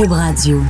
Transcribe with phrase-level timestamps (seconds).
[0.00, 0.62] Cube Radio.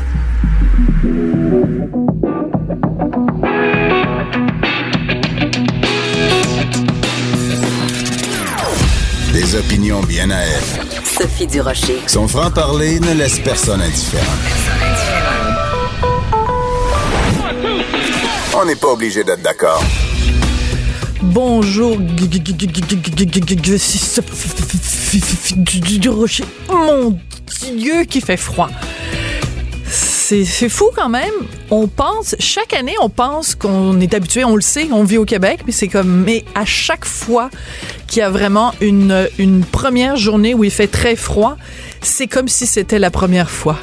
[9.33, 10.51] Des opinions bien à elle.
[11.05, 12.01] Sophie Durocher.
[12.09, 14.25] Son franc-parler ne laisse personne indifférent.
[18.57, 19.85] On n'est pas obligé d'être d'accord.
[21.23, 21.97] Bonjour,
[26.01, 26.45] du rocher.
[26.69, 27.17] Mon
[27.77, 28.71] Dieu, qui fait froid.
[30.31, 31.33] C'est fou quand même.
[31.73, 35.25] On pense, chaque année, on pense qu'on est habitué, on le sait, on vit au
[35.25, 37.51] Québec, mais c'est comme, mais à chaque fois
[38.07, 41.57] qu'il y a vraiment une, une première journée où il fait très froid,
[42.01, 43.77] c'est comme si c'était la première fois.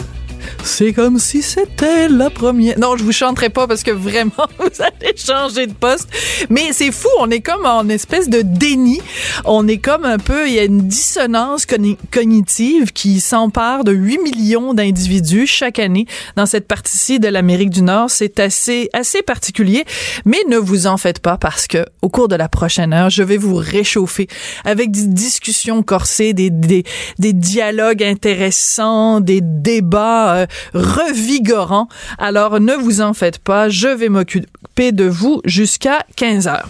[0.63, 2.77] C'est comme si c'était la première.
[2.77, 6.09] Non, je vous chanterai pas parce que vraiment, vous allez changer de poste.
[6.49, 8.99] Mais c'est fou, on est comme en espèce de déni.
[9.45, 11.65] On est comme un peu, il y a une dissonance
[12.11, 17.81] cognitive qui s'empare de 8 millions d'individus chaque année dans cette partie-ci de l'Amérique du
[17.81, 18.09] Nord.
[18.09, 19.85] C'est assez, assez particulier.
[20.25, 23.23] Mais ne vous en faites pas parce que au cours de la prochaine heure, je
[23.23, 24.27] vais vous réchauffer
[24.65, 26.83] avec des discussions corsées, des, des,
[27.19, 31.87] des dialogues intéressants, des débats euh, revigorant.
[32.17, 36.69] Alors ne vous en faites pas, je vais m'occuper de vous jusqu'à 15 heures.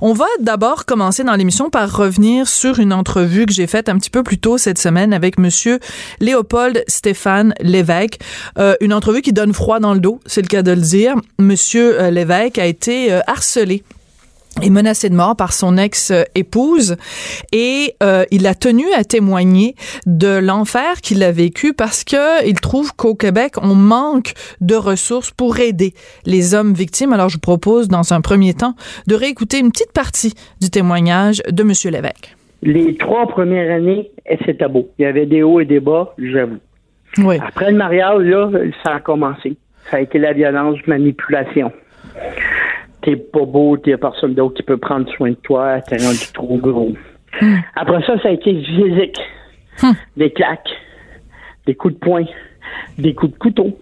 [0.00, 3.98] On va d'abord commencer dans l'émission par revenir sur une entrevue que j'ai faite un
[3.98, 5.78] petit peu plus tôt cette semaine avec monsieur
[6.20, 8.18] Léopold Stéphane Lévesque.
[8.58, 11.14] Euh, une entrevue qui donne froid dans le dos, c'est le cas de le dire.
[11.38, 13.82] Monsieur euh, Lévesque a été euh, harcelé
[14.62, 16.96] est menacé de mort par son ex-épouse
[17.52, 19.74] et euh, il a tenu à témoigner
[20.06, 25.30] de l'enfer qu'il a vécu parce que il trouve qu'au Québec on manque de ressources
[25.30, 25.94] pour aider
[26.26, 27.12] les hommes victimes.
[27.12, 28.74] Alors je vous propose dans un premier temps
[29.06, 32.36] de réécouter une petite partie du témoignage de Monsieur Lévesque.
[32.62, 34.10] Les trois premières années,
[34.44, 34.88] c'était beau.
[34.98, 36.58] Il y avait des hauts et des bas, j'avoue.
[37.18, 37.36] Oui.
[37.40, 38.50] Après le mariage, là,
[38.82, 39.56] ça a commencé.
[39.90, 41.72] Ça a été la violence, manipulation
[43.08, 46.58] t'es pas beau, t'es personne d'autre qui peut prendre soin de toi, t'es rendu trop
[46.58, 46.92] gros.
[47.40, 47.56] Hmm.
[47.74, 49.18] Après ça, ça a été physique.
[49.82, 49.92] Hmm.
[50.16, 50.68] Des claques,
[51.66, 52.24] des coups de poing,
[52.98, 53.78] des coups de couteau.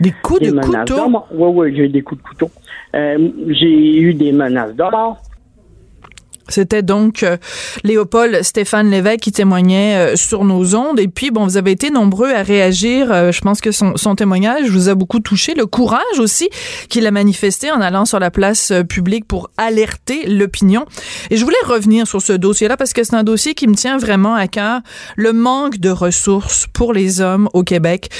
[0.00, 1.24] Des coups de couteau?
[1.32, 2.50] Oui, oui, j'ai eu des coups de couteau.
[2.94, 5.18] Euh, j'ai eu des menaces de mort.
[6.48, 7.36] C'était donc euh,
[7.84, 10.98] Léopold Stéphane Lévesque qui témoignait euh, sur nos ondes.
[10.98, 13.12] Et puis, bon, vous avez été nombreux à réagir.
[13.12, 15.54] Euh, je pense que son, témoignage vous a beaucoup touché.
[15.54, 16.48] Le courage aussi
[16.88, 20.86] qu'il a manifesté en allant sur la place publique pour alerter l'opinion.
[21.30, 23.98] Et je voulais revenir sur ce dossier-là parce que c'est un dossier qui me tient
[23.98, 24.80] vraiment à cœur.
[25.16, 28.10] Le manque de ressources pour les hommes au Québec.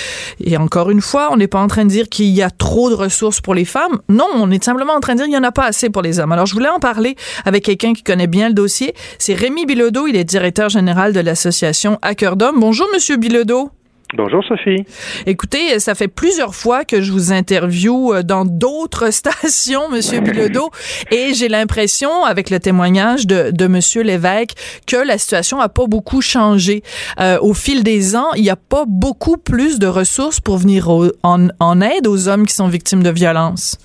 [0.40, 2.90] Et encore une fois, on n'est pas en train de dire qu'il y a trop
[2.90, 3.98] de ressources pour les femmes.
[4.08, 6.02] Non, on est simplement en train de dire qu'il n'y en a pas assez pour
[6.02, 6.32] les hommes.
[6.32, 8.94] Alors, je voulais en parler avec quelqu'un qui connaît bien le dossier.
[9.18, 12.60] C'est Rémi Bilodeau, il est directeur général de l'association Hacker d'Hommes.
[12.60, 13.70] Bonjour, Monsieur Bilodeau.
[14.14, 14.86] Bonjour Sophie.
[15.26, 20.70] Écoutez, ça fait plusieurs fois que je vous interviewe euh, dans d'autres stations, Monsieur Bilodeau,
[21.10, 24.54] et j'ai l'impression, avec le témoignage de, de Monsieur Lévesque,
[24.86, 26.82] que la situation a pas beaucoup changé.
[27.20, 30.88] Euh, au fil des ans, il n'y a pas beaucoup plus de ressources pour venir
[30.88, 33.76] en, en aide aux hommes qui sont victimes de violences.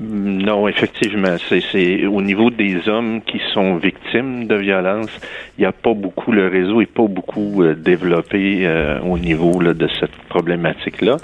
[0.00, 1.36] Non, effectivement.
[1.48, 5.10] C'est au niveau des hommes qui sont victimes de violences,
[5.58, 9.62] il n'y a pas beaucoup, le réseau n'est pas beaucoup euh, développé euh, au niveau
[9.62, 11.16] de cette problématique-là.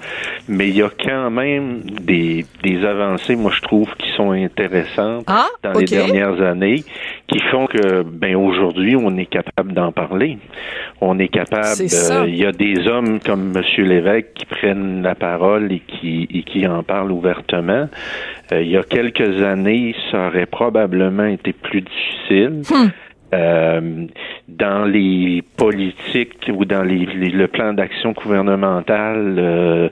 [0.49, 5.25] Mais il y a quand même des, des avancées, moi je trouve, qui sont intéressantes
[5.27, 6.83] ah, dans les dernières années,
[7.29, 10.39] qui font que ben aujourd'hui, on est capable d'en parler.
[11.01, 11.83] On est capable.
[11.83, 13.85] Euh, il y a des hommes comme M.
[13.85, 17.89] Lévesque qui prennent la parole et qui, et qui en parlent ouvertement.
[18.61, 22.63] Il y a quelques années, ça aurait probablement été plus difficile.
[22.71, 22.89] Hmm.
[23.35, 24.07] Euh,
[24.47, 29.89] dans les politiques ou dans les, le plan d'action gouvernemental euh,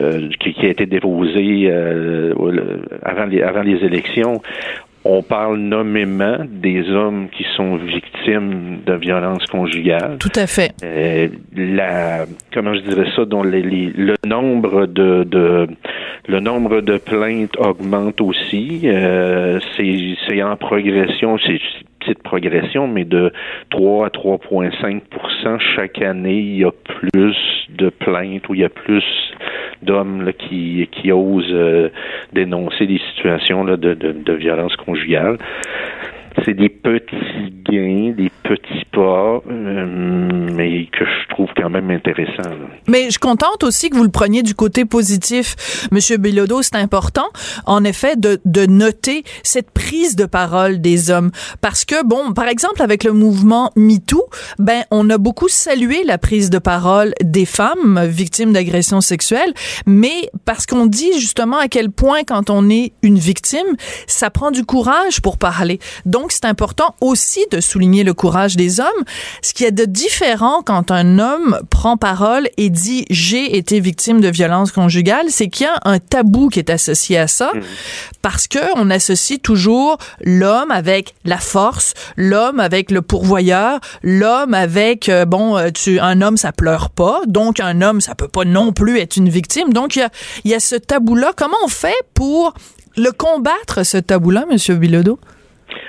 [0.00, 4.40] euh, qui, qui, a été déposé avant, les, avant les élections,
[5.04, 10.18] on parle nommément des hommes qui sont victimes de violences conjugales.
[10.18, 10.72] Tout à fait.
[10.82, 15.68] Euh, la, comment je dirais ça, dont les, le nombre de, de,
[16.26, 18.82] le nombre de plaintes augmente aussi.
[18.84, 21.38] Euh, c'est en progression.
[21.38, 21.60] C'est
[22.00, 23.32] petite progression, mais de
[23.70, 27.36] 3 à 3,5% chaque année, il y a plus
[27.70, 29.04] de plaintes ou il y a plus
[29.82, 31.90] d'hommes qui, qui osent euh,
[32.32, 35.38] dénoncer des situations là, de, de, de violence conjugale.
[36.44, 42.56] C'est des petits gains, des petits pas, euh, mais que je trouve quand même intéressants.
[42.86, 46.62] Mais je contente aussi que vous le preniez du côté positif, Monsieur Bilodeau.
[46.62, 47.28] C'est important,
[47.66, 51.30] en effet, de, de noter cette prise de parole des hommes.
[51.60, 54.26] Parce que, bon, par exemple, avec le mouvement MeToo,
[54.58, 59.52] ben, on a beaucoup salué la prise de parole des femmes victimes d'agressions sexuelles,
[59.86, 63.76] mais parce qu'on dit justement à quel point, quand on est une victime,
[64.06, 65.78] ça prend du courage pour parler.
[66.28, 69.04] C'est important aussi de souligner le courage des hommes.
[69.42, 74.20] Ce qui est de différent quand un homme prend parole et dit j'ai été victime
[74.20, 77.60] de violence conjugale, c'est qu'il y a un tabou qui est associé à ça mmh.
[78.22, 85.08] parce que on associe toujours l'homme avec la force, l'homme avec le pourvoyeur, l'homme avec
[85.08, 88.44] euh, bon euh, tu un homme ça pleure pas, donc un homme ça peut pas
[88.44, 89.72] non plus être une victime.
[89.72, 90.10] Donc il y a,
[90.44, 91.32] y a ce tabou là.
[91.36, 92.54] Comment on fait pour
[92.96, 95.18] le combattre ce tabou là, monsieur Bilodeau?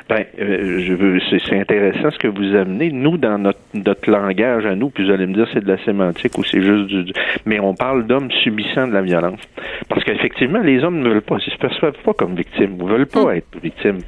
[0.10, 2.92] Ben, euh, je veux, c'est intéressant ce que vous amenez.
[2.92, 5.78] Nous, dans notre, notre langage à nous, puis vous allez me dire c'est de la
[5.86, 7.14] sémantique ou c'est juste du,
[7.46, 9.40] mais on parle d'hommes subissant de la violence.
[9.88, 13.06] Parce qu'effectivement, les hommes ne veulent pas, ils se perçoivent pas comme victimes, ne veulent
[13.06, 13.38] pas mm.
[13.38, 14.00] être victimes.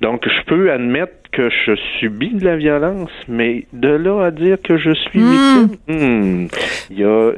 [0.00, 4.56] Donc, je peux admettre que je subis de la violence, mais de là à dire
[4.62, 5.66] que je suis hmm.
[5.66, 6.48] victime, hmm.
[6.90, 7.32] il y a,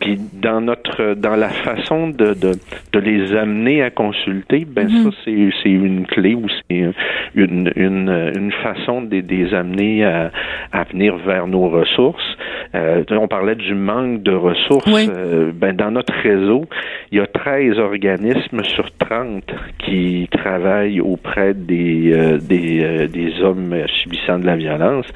[0.00, 2.52] puis dans notre, dans la façon de, de,
[2.92, 5.04] de les amener à consulter, ben hmm.
[5.04, 6.90] ça c'est, c'est une clé ou c'est
[7.34, 10.30] une, une, une façon de, les amener à,
[10.72, 12.36] à venir vers nos ressources.
[12.74, 14.88] Euh, on parlait du manque de ressources.
[14.88, 16.64] Euh, ben dans notre réseau,
[17.10, 19.44] il y a 13 organismes sur 30
[19.78, 25.06] qui travaillent auprès des, euh, des, des hommes subissant de la violence.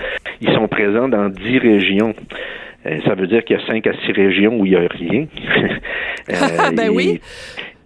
[0.41, 2.15] Ils sont présents dans dix régions.
[3.07, 5.27] Ça veut dire qu'il y a cinq à six régions où il n'y a rien.
[6.31, 7.21] euh, ben oui.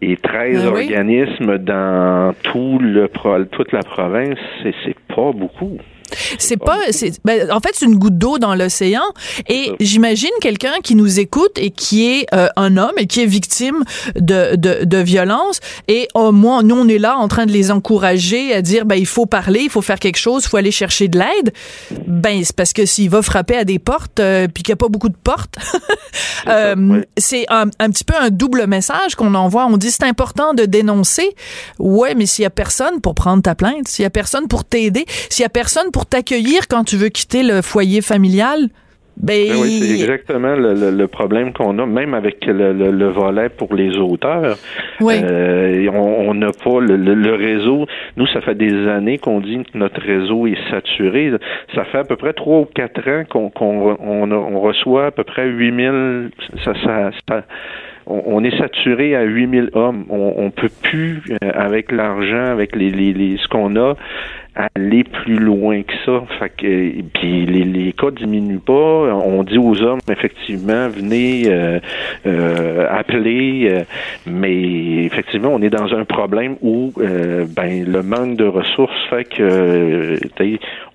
[0.00, 3.08] Et 13 ben organismes dans tout le,
[3.50, 5.78] toute la province, c'est pas beaucoup.
[6.38, 9.02] C'est pas, c'est, ben, en fait, c'est une goutte d'eau dans l'océan.
[9.48, 13.26] Et j'imagine quelqu'un qui nous écoute et qui est euh, un homme et qui est
[13.26, 13.84] victime
[14.16, 15.60] de, de, de violence.
[15.88, 18.96] Et oh, moi, nous, on est là en train de les encourager à dire, ben,
[18.96, 21.52] il faut parler, il faut faire quelque chose, il faut aller chercher de l'aide.
[22.06, 24.82] Ben, c'est parce que s'il va frapper à des portes, euh, puis qu'il n'y a
[24.84, 25.56] pas beaucoup de portes,
[26.48, 29.66] euh, c'est un, un, petit peu un double message qu'on envoie.
[29.66, 31.34] On dit, c'est important de dénoncer.
[31.78, 34.64] Ouais, mais s'il y a personne pour prendre ta plainte, s'il y a personne pour
[34.64, 38.68] t'aider, s'il y a personne pour pour t'accueillir quand tu veux quitter le foyer familial?
[39.16, 39.56] Ben, ben...
[39.60, 44.56] oui, c'est exactement le, problème qu'on a, même avec le, volet pour les auteurs.
[45.00, 45.14] Oui.
[45.20, 47.86] Euh, on n'a pas le, réseau.
[48.16, 51.32] Nous, ça fait des années qu'on dit que notre réseau est saturé.
[51.74, 53.50] Ça fait à peu près trois ou quatre ans qu'on
[54.00, 56.30] on, reçoit à peu près 8000.
[56.64, 57.42] Ça, ça, ça
[58.06, 60.06] on, est saturé à 8000 hommes.
[60.08, 63.96] On, on peut plus, euh, avec l'argent, avec les, les, les ce qu'on a,
[64.58, 66.22] aller plus loin que ça.
[66.38, 68.72] Fait que puis les, les cas diminuent pas.
[68.72, 71.78] On dit aux hommes effectivement venez euh,
[72.26, 73.84] euh, appeler, euh,
[74.26, 80.16] mais effectivement on est dans un problème où ben le manque de ressources fait que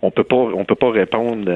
[0.01, 1.50] on peut pas on peut pas répondre.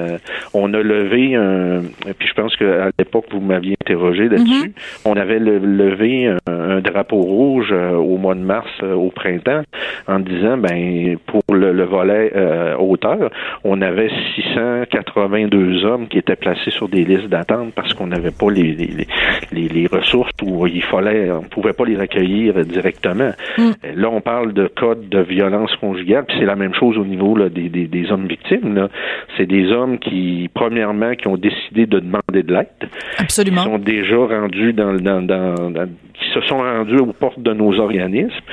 [0.53, 1.81] on a levé un
[2.17, 4.69] puis je pense qu'à l'époque vous m'aviez interrogé là-dessus.
[4.69, 5.01] Mm-hmm.
[5.05, 9.63] On avait levé un, drapeau rouge au mois de mars au printemps
[10.07, 13.29] en disant ben pour le, le volet euh, hauteur,
[13.63, 18.51] on avait 682 hommes qui étaient placés sur des listes d'attente parce qu'on n'avait pas
[18.51, 23.31] les, les, les, ressources où il fallait, on pouvait pas les accueillir directement.
[23.57, 23.71] Mm.
[23.95, 27.35] Là, on parle de cas de violence conjugale, puis c'est la même chose au niveau
[27.35, 28.87] là, des, des, des, hommes victimes.
[29.37, 32.89] C'est des hommes qui, premièrement, qui ont décidé de demander de l'aide.
[33.17, 33.63] Absolument.
[33.63, 37.53] Qui sont déjà rendus dans, dans, dans, dans qui se sont rendus aux portes de
[37.53, 38.43] nos organismes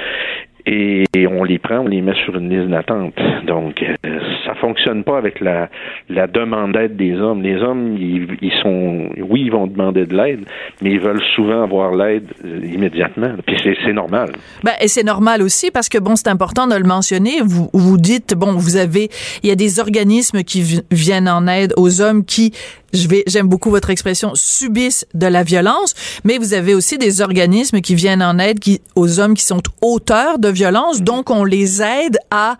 [0.66, 3.14] et, on les prend, on les met sur une liste d'attente.
[3.46, 5.68] Donc, euh, ça fonctionne pas avec la,
[6.08, 7.42] la demande d'aide des hommes.
[7.42, 10.44] Les hommes, ils, ils, sont, oui, ils vont demander de l'aide,
[10.80, 13.34] mais ils veulent souvent avoir l'aide euh, immédiatement.
[13.46, 14.32] Puis c'est normal.
[14.62, 17.40] Ben, et c'est normal aussi parce que bon, c'est important de le mentionner.
[17.44, 19.08] Vous vous dites bon, vous avez,
[19.42, 22.52] il y a des organismes qui viennent en aide aux hommes qui
[22.94, 27.20] je vais, j'aime beaucoup votre expression, subissent de la violence, mais vous avez aussi des
[27.20, 31.44] organismes qui viennent en aide qui, aux hommes qui sont auteurs de violence, donc on
[31.44, 32.56] les aide à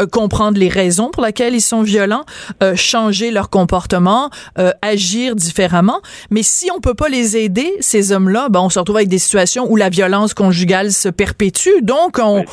[0.00, 2.24] euh, comprendre les raisons pour lesquelles ils sont violents,
[2.62, 6.00] euh, changer leur comportement, euh, agir différemment.
[6.30, 9.18] Mais si on peut pas les aider, ces hommes-là, ben on se retrouve avec des
[9.18, 11.82] situations où la violence conjugale se perpétue.
[11.82, 12.44] Donc on,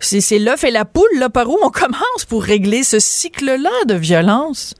[0.00, 3.70] c'est, c'est l'œuf et la poule là par où on commence pour régler ce cycle-là
[3.86, 4.74] de violence.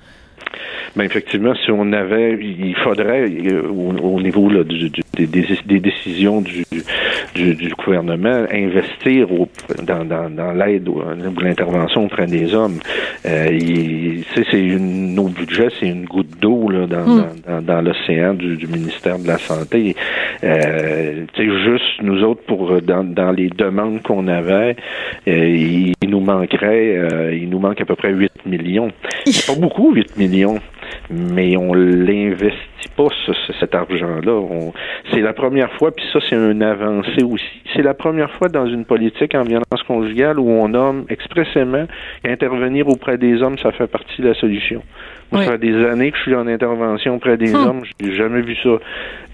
[0.97, 6.41] Ben effectivement, si on avait, il faudrait euh, au, niveau là, du, des, des, décisions
[6.41, 6.65] du,
[7.85, 9.49] gouvernement, investir au,
[9.83, 11.03] dans, dans, dans l'aide ou,
[11.41, 12.79] l'intervention auprès des hommes.
[13.27, 13.59] Euh,
[14.35, 17.27] c'est une, nos budgets, c'est une goutte d'eau là, dans, hmm.
[17.47, 19.95] dans, dans, l'océan du, ministère de la Santé.
[20.45, 24.77] Euh, juste nous autres, pour dans, dans les demandes qu'on avait,
[25.27, 28.91] euh, il, nous manquerait, euh, il nous manque à peu près 8 millions.
[29.27, 30.38] C'est pas beaucoup, 8 millions
[31.11, 33.09] mais on l'investit pas
[33.61, 34.43] cet argent-là.
[35.13, 37.63] C'est la première fois, puis ça c'est un avancé aussi.
[37.75, 41.87] C'est la première fois dans une politique en violence conjugale où on nomme expressément
[42.23, 44.83] qu'intervenir auprès des hommes, ça fait partie de la solution.
[45.31, 47.67] Moi, ça fait des années que je suis en intervention auprès des hum.
[47.67, 47.83] hommes.
[48.01, 48.71] J'ai jamais vu ça.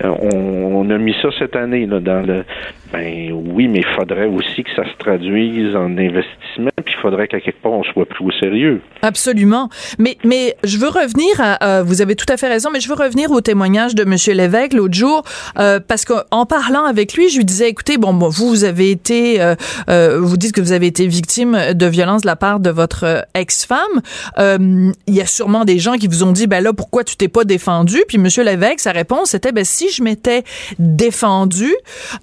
[0.04, 2.44] Euh, on, a mis ça cette année là, dans le.
[2.92, 6.70] Ben oui, mais il faudrait aussi que ça se traduise en investissement,
[7.04, 8.80] faudrait qu'à quelque part on soit plus au sérieux.
[9.02, 9.68] Absolument.
[9.98, 11.82] Mais mais je veux revenir à.
[11.82, 14.72] vous avez tout à fait raison, mais je veux revenir au témoignage de Monsieur l'évêque
[14.72, 15.22] l'autre jour,
[15.58, 19.40] euh, parce qu'en parlant avec lui, je lui disais, écoutez, bon, vous vous avez été,
[19.40, 19.54] euh,
[19.90, 23.26] euh, vous dites que vous avez été victime de violence de la part de votre
[23.34, 24.00] ex-femme.
[24.38, 27.28] Il y a sûrement des gens qui vous ont dit, ben là, pourquoi tu t'es
[27.28, 27.98] pas défendu?
[28.08, 30.44] Puis Monsieur l'évêque, sa réponse était, ben si je m'étais
[30.78, 31.74] défendu,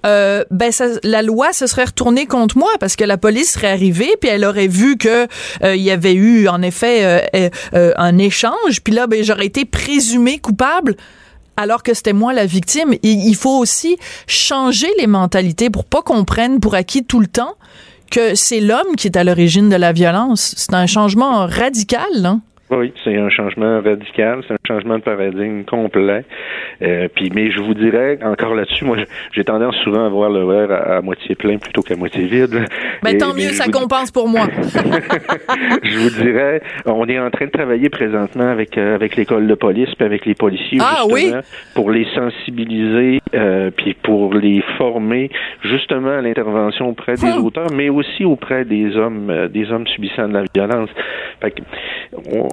[0.06, 0.72] euh, ben
[1.04, 4.46] la loi se serait retournée contre moi parce que la police serait arrivée puis elle
[4.46, 5.28] aurait vu que
[5.64, 8.82] euh, il y avait eu en effet euh, un échange.
[8.84, 10.96] Puis là, ben j'aurais été présumé coupable
[11.58, 12.96] alors que c'était moi la victime.
[13.04, 17.56] il faut aussi changer les mentalités pour pas qu'on prenne pour acquis tout le temps
[18.10, 20.54] que c'est l'homme qui est à l'origine de la violence.
[20.58, 22.26] C'est un changement radical.
[22.26, 22.42] Hein?
[22.72, 26.24] Oui, c'est un changement radical, c'est un changement de paradigme complet.
[26.82, 28.96] Euh, puis, mais je vous dirais encore là-dessus, moi,
[29.34, 32.66] j'ai tendance souvent à voir le verre à, moitié plein plutôt qu'à moitié vide.
[33.04, 34.48] Mais tant mieux, ça compense pour moi.
[35.84, 39.56] je vous dirais, on est en train de travailler présentement avec euh, avec l'école de
[39.56, 41.34] police puis avec les policiers ah, oui?
[41.76, 45.30] pour les sensibiliser euh, puis pour les former
[45.64, 47.46] justement à l'intervention auprès des hum.
[47.46, 50.90] auteurs, mais aussi auprès des hommes des hommes subissant de la violence.
[51.42, 51.62] Fait que,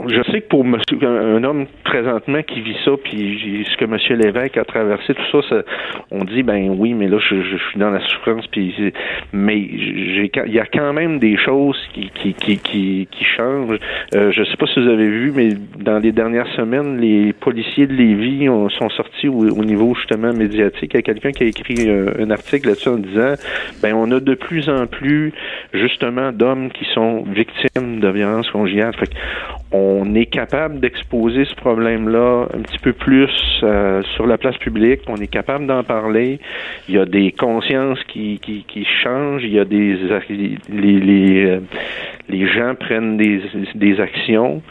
[0.08, 4.16] je sais que pour monsieur, un, homme présentement qui vit ça, puis ce que monsieur
[4.16, 5.62] l'évêque a traversé, tout ça,
[6.10, 8.92] on dit ben oui, mais là je, suis dans la souffrance, puis
[9.32, 13.78] mais il y a quand même des choses qui qui qui qui, changent.
[14.14, 17.86] Euh, je sais pas si vous avez vu, mais dans les dernières semaines, les policiers
[17.86, 18.46] de Lévis
[18.78, 20.92] sont sortis au, niveau justement médiatique.
[20.94, 23.34] Il y a quelqu'un qui a écrit euh, un, article là-dessus en disant
[23.82, 25.32] ben on a de plus en plus
[25.72, 28.94] justement d'hommes qui sont victimes de violences conjugales.
[29.72, 33.30] On est capable d'exposer ce problème-là un petit peu plus
[33.62, 36.38] euh, sur la place publique, on est capable d'en parler.
[36.88, 39.98] Il y a des consciences qui, qui, qui changent, il y a des
[40.30, 41.60] les, les, euh,
[42.28, 43.42] les gens prennent des,
[43.74, 44.62] des actions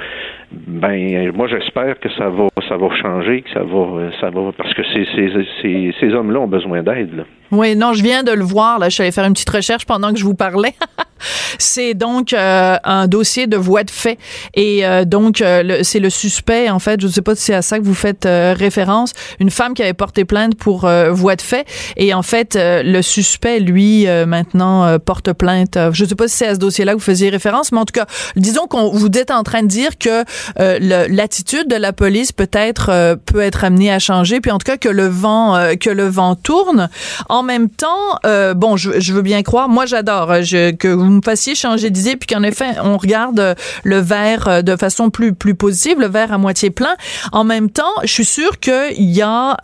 [0.51, 4.73] ben moi j'espère que ça va ça va changer, que ça va ça va parce
[4.73, 7.25] que ces ces, ces, ces hommes-là ont besoin d'aide.
[7.51, 9.85] Oui, non, je viens de le voir là, je suis allée faire une petite recherche
[9.85, 10.75] pendant que je vous parlais.
[11.57, 14.17] c'est donc euh, un dossier de voie de fait
[14.53, 17.53] et euh, donc euh, c'est le suspect en fait, je ne sais pas si c'est
[17.53, 21.41] à ça que vous faites référence, une femme qui avait porté plainte pour voie de
[21.41, 25.77] fait et en fait le suspect lui maintenant porte plainte.
[25.91, 27.85] Je ne sais pas si c'est à ce dossier-là que vous faisiez référence, mais en
[27.85, 30.23] tout cas, disons qu'on vous êtes en train de dire que
[30.59, 30.77] euh,
[31.09, 34.77] l'attitude de la police peut-être euh, peut être amenée à changer, puis en tout cas
[34.77, 36.89] que le vent euh, que le vent tourne.
[37.29, 38.19] En même temps,
[38.55, 39.69] bon, je, je, veux bien croire.
[39.69, 44.63] Moi, j'adore que vous me fassiez changer d'idée, puis qu'en effet, on regarde le verre
[44.63, 46.95] de façon plus plus positive, le verre à moitié plein.
[47.31, 49.57] En même temps, je suis sûre qu'il y a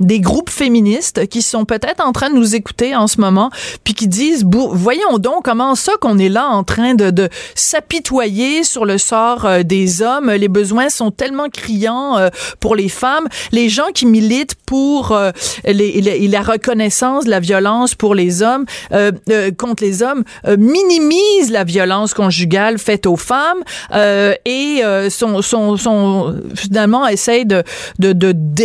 [0.00, 3.50] des groupes féministes qui sont peut-être en train de nous écouter en ce moment,
[3.84, 8.64] puis qui disent, voyons donc comment ça qu'on est là en train de, de s'apitoyer
[8.64, 12.28] sur le sort des hommes les besoins sont tellement criants euh,
[12.60, 13.26] pour les femmes.
[13.52, 15.30] Les gens qui militent pour euh,
[15.64, 19.12] la reconnaissance de la violence pour les hommes, euh,
[19.56, 23.62] contre les hommes, minimisent la violence conjugale faite aux femmes
[24.44, 27.62] et sont, finalement essayent de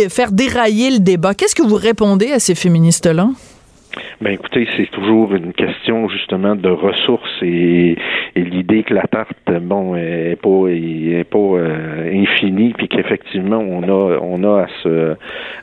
[0.08, 1.34] faire dérailler le débat.
[1.34, 3.28] Qu'est-ce que vous répondez à ces féministes-là?
[4.20, 7.96] Ben écoutez, c'est toujours une question justement de ressources et,
[8.36, 14.18] l'idée que la tarte, bon, est pas est pas euh, infinie, puis qu'effectivement on a
[14.20, 15.16] on a à se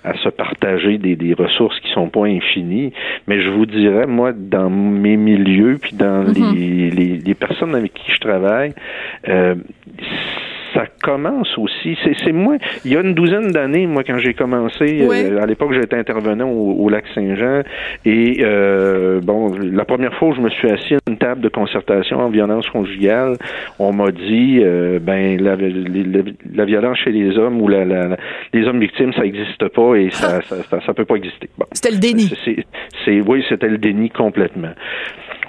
[0.03, 2.93] à se partager des, des ressources qui sont pas infinies.
[3.27, 6.55] Mais je vous dirais, moi, dans mes milieux, puis dans mm-hmm.
[6.55, 8.73] les, les, les personnes avec qui je travaille,
[9.27, 9.55] euh,
[10.77, 11.97] ça commence aussi.
[12.23, 12.57] C'est moi.
[12.85, 16.49] Il y a une douzaine d'années, moi, quand j'ai commencé, euh, à l'époque, j'étais intervenant
[16.49, 17.63] au, lac Saint-Jean,
[18.05, 21.49] et euh, bon, la première fois où je me suis assis à une table de
[21.49, 23.37] concertation en violence conjugale,
[23.79, 27.83] on m'a dit, euh, ben, la, la, violence chez les hommes ou la,
[28.53, 31.49] les hommes victimes, ça n'existe pas et ça, ça, ça, ça, peut pas exister.
[31.71, 32.31] C'était le déni.
[33.03, 34.73] C'est, oui, c'était le déni complètement.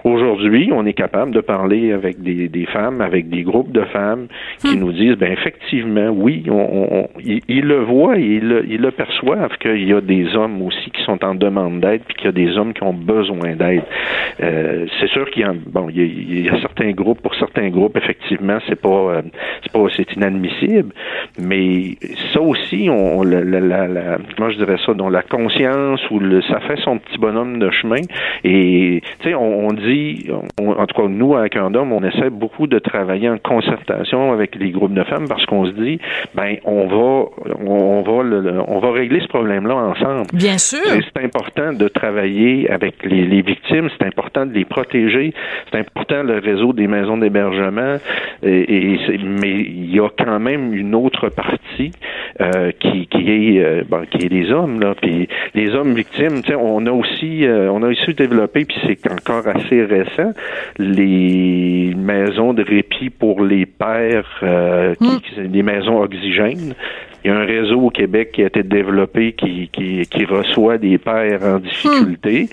[0.05, 4.29] Aujourd'hui, on est capable de parler avec des, des, femmes, avec des groupes de femmes
[4.59, 4.81] qui hmm.
[4.81, 9.87] nous disent, ben effectivement, oui, on, ils, le voient ils le, ils le perçoivent qu'il
[9.89, 12.57] y a des hommes aussi qui sont en demande d'aide, puis qu'il y a des
[12.57, 13.83] hommes qui ont besoin d'aide.
[14.41, 17.97] Euh, c'est sûr qu'il y a bon, il y a, certains groupes, pour certains groupes,
[17.97, 19.23] effectivement, c'est pas, euh,
[19.63, 20.93] c'est pas, c'est inadmissible,
[21.39, 21.97] mais
[22.33, 26.43] ça aussi, on, la, la, la, comment je dirais ça, dont la conscience ou le,
[26.43, 28.01] ça fait son petit bonhomme de chemin
[28.45, 29.98] et tu sais, on, on dit
[30.59, 34.71] en tout cas, nous, un homme, on essaie beaucoup de travailler en concertation avec les
[34.71, 35.99] groupes de femmes parce qu'on se dit,
[36.35, 37.29] ben, on va,
[37.67, 40.27] on va, on va régler ce problème-là ensemble.
[40.33, 40.79] Bien sûr.
[40.85, 45.33] C'est important de travailler avec les, victimes, c'est important de les protéger,
[45.71, 47.97] c'est important le réseau des maisons d'hébergement,
[48.43, 51.93] et, mais il y a quand même une autre partie
[52.41, 56.43] euh, qui, qui est, euh, bon, qui est les hommes là, puis les hommes victimes,
[56.59, 60.33] on a aussi, euh, on a aussi développé, puis c'est encore assez récent,
[60.79, 64.95] les maisons de répit pour les pères, euh,
[65.37, 66.75] les maisons oxygènes.
[67.25, 70.79] Il y a un réseau au Québec qui a été développé qui, qui, qui reçoit
[70.79, 72.49] des pères en difficulté.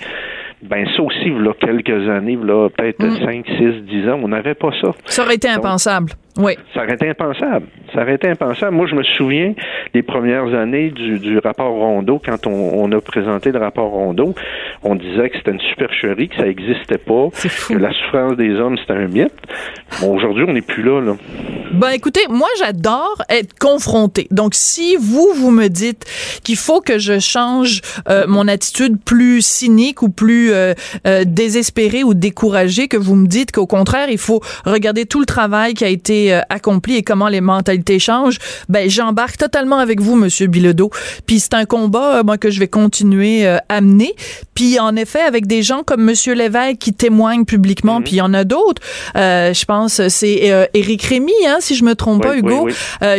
[0.62, 4.08] Ben ça aussi, il y a quelques années, il y a peut-être 5, 6, 10
[4.08, 4.88] ans, on n'avait pas ça.
[5.04, 6.12] Ça aurait été impensable.
[6.36, 6.56] Oui.
[6.74, 7.66] Ça aurait été impensable.
[7.94, 8.76] Ça aurait été impensable.
[8.76, 9.54] Moi, je me souviens
[9.94, 14.34] des premières années du, du rapport Rondeau, quand on, on, a présenté le rapport Rondeau,
[14.82, 17.28] on disait que c'était une supercherie, que ça n'existait pas,
[17.68, 19.32] que la souffrance des hommes, c'était un mythe.
[20.00, 21.16] Bon, aujourd'hui, on n'est plus là, là.
[21.72, 24.28] Ben, écoutez, moi, j'adore être confronté.
[24.30, 26.04] Donc, si vous, vous me dites
[26.44, 30.74] qu'il faut que je change euh, mon attitude plus cynique ou plus euh,
[31.06, 35.26] euh, désespérée ou découragée, que vous me dites qu'au contraire, il faut regarder tout le
[35.26, 40.00] travail qui a été euh, accompli et comment les mentalités changent, ben j'embarque totalement avec
[40.00, 40.90] vous, Monsieur Bilodeau.
[41.26, 44.14] Puis c'est un combat, euh, moi, que je vais continuer euh, à mener.
[44.54, 48.04] Puis en effet, avec des gens comme Monsieur Lévesque qui témoignent publiquement, mhm.
[48.04, 48.82] puis il y en a d'autres.
[49.14, 52.68] je pense c'est Éric Rémy, hein, si je me trompe pas, Hugo,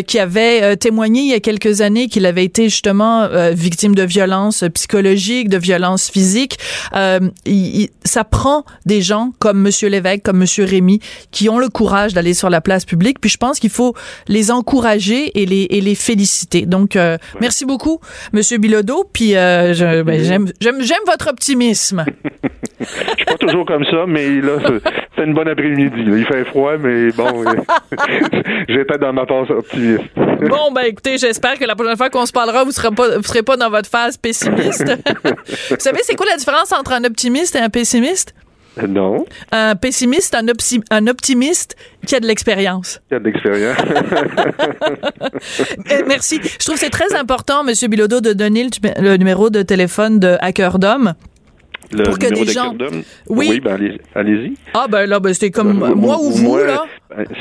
[0.05, 4.63] qui avait témoigné il y a quelques années qu'il avait été justement victime de violences
[4.73, 6.57] psychologiques, de violences physiques.
[6.93, 10.99] ça prend des gens comme Monsieur Lévesque, comme Monsieur Rémy,
[11.31, 13.93] qui ont le courage d'aller sur la place publique puis je pense qu'il faut
[14.27, 16.65] les encourager et les, et les féliciter.
[16.65, 17.99] Donc, euh, merci beaucoup,
[18.33, 19.05] Monsieur Bilodeau.
[19.11, 22.05] Puis euh, ben, j'aime, j'aime, j'aime votre optimisme.
[22.79, 24.57] je suis pas toujours comme ça, mais là,
[25.15, 26.03] c'est une bonne après-midi.
[26.05, 27.43] Il fait froid, mais bon,
[28.69, 30.03] j'étais dans ma phase optimiste.
[30.15, 33.23] bon, ben écoutez, j'espère que la prochaine fois qu'on se parlera, vous serez pas, vous
[33.23, 34.85] serez pas dans votre phase pessimiste.
[35.25, 38.33] vous savez, c'est quoi la différence entre un optimiste et un pessimiste?
[38.87, 39.25] Non.
[39.51, 40.45] Un pessimiste, un,
[40.91, 43.01] un optimiste qui a de l'expérience.
[43.07, 43.77] Qui a de l'expérience.
[45.89, 46.39] Eh, merci.
[46.43, 47.73] Je trouve que c'est très important, M.
[47.89, 48.67] Bilodeau, de donner
[48.99, 51.13] le, numéro de téléphone de Hackerdom.
[51.91, 52.75] Le pour que des gens.
[53.27, 53.79] Oui, oui ben
[54.15, 54.55] allez-y.
[54.73, 56.85] ah ben là, ben, c'était comme euh, moi ou vous, là.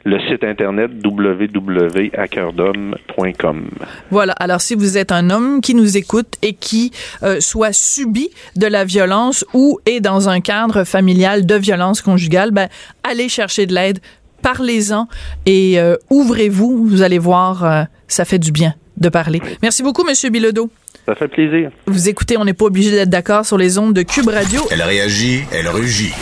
[0.05, 3.69] Le site internet www.hackerdom.com.
[4.11, 4.31] Voilà.
[4.33, 8.67] Alors, si vous êtes un homme qui nous écoute et qui euh, soit subi de
[8.67, 12.69] la violence ou est dans un cadre familial de violence conjugale, ben,
[13.03, 13.99] allez chercher de l'aide
[14.41, 15.09] parlez-en
[15.45, 16.87] et euh, ouvrez-vous.
[16.87, 19.41] Vous allez voir, euh, ça fait du bien de parler.
[19.61, 20.69] Merci beaucoup, Monsieur Bilodeau.
[21.05, 21.71] Ça fait plaisir.
[21.85, 24.61] Vous écoutez, on n'est pas obligé d'être d'accord sur les ondes de Cube Radio.
[24.71, 26.13] Elle réagit, elle rugit.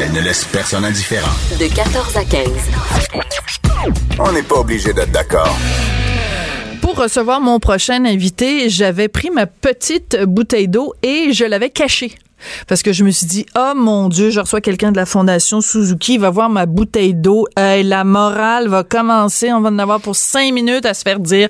[0.00, 1.30] Elle ne laisse personne indifférent.
[1.60, 2.48] De 14 à 15.
[4.18, 5.56] On n'est pas obligé d'être d'accord.
[6.82, 12.12] Pour recevoir mon prochain invité, j'avais pris ma petite bouteille d'eau et je l'avais cachée
[12.68, 15.60] parce que je me suis dit, oh mon Dieu, je reçois quelqu'un de la Fondation
[15.60, 19.78] Suzuki, il va voir ma bouteille d'eau, et la morale va commencer, on va en
[19.78, 21.48] avoir pour cinq minutes à se faire dire,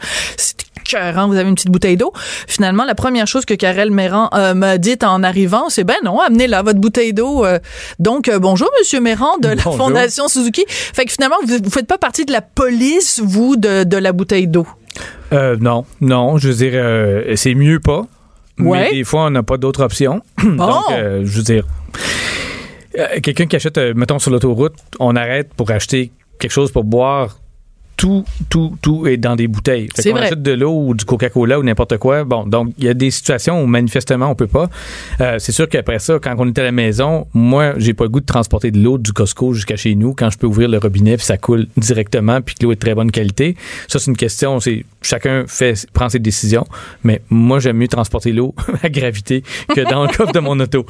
[0.86, 2.12] cœurant, vous avez une petite bouteille d'eau.
[2.46, 6.20] Finalement, la première chose que Karel Méran euh, m'a dit en arrivant, c'est ben non,
[6.20, 7.44] amenez-la votre bouteille d'eau.
[7.44, 7.58] Euh.
[7.98, 10.64] donc euh, bonjour Monsieur Méran de la Fondation Suzuki.
[10.68, 14.12] Fait que finalement, vous, vous faites pas partie de la police, vous, de, de la
[14.12, 14.66] bouteille d'eau?
[15.32, 18.06] non, non, je veux dire, c'est mieux pas.
[18.58, 20.22] Mais des fois, on n'a pas d'autre option.
[20.42, 21.64] Donc, euh, je veux dire,
[22.98, 26.84] euh, quelqu'un qui achète, euh, mettons, sur l'autoroute, on arrête pour acheter quelque chose pour
[26.84, 27.38] boire
[27.96, 29.88] tout, tout, tout est dans des bouteilles.
[29.94, 30.24] C'est vrai.
[30.26, 32.24] achète de l'eau ou du Coca-Cola ou n'importe quoi.
[32.24, 34.68] Bon, donc il y a des situations où manifestement on peut pas.
[35.20, 38.10] Euh, c'est sûr qu'après ça, quand on est à la maison, moi, j'ai pas le
[38.10, 40.78] goût de transporter de l'eau du Costco jusqu'à chez nous quand je peux ouvrir le
[40.78, 43.56] robinet puis ça coule directement puis que l'eau est de très bonne qualité.
[43.88, 44.60] Ça, c'est une question.
[44.60, 46.64] C'est chacun fait prend ses décisions,
[47.04, 49.42] mais moi, j'aime mieux transporter l'eau à gravité
[49.74, 50.84] que dans le coffre de mon auto.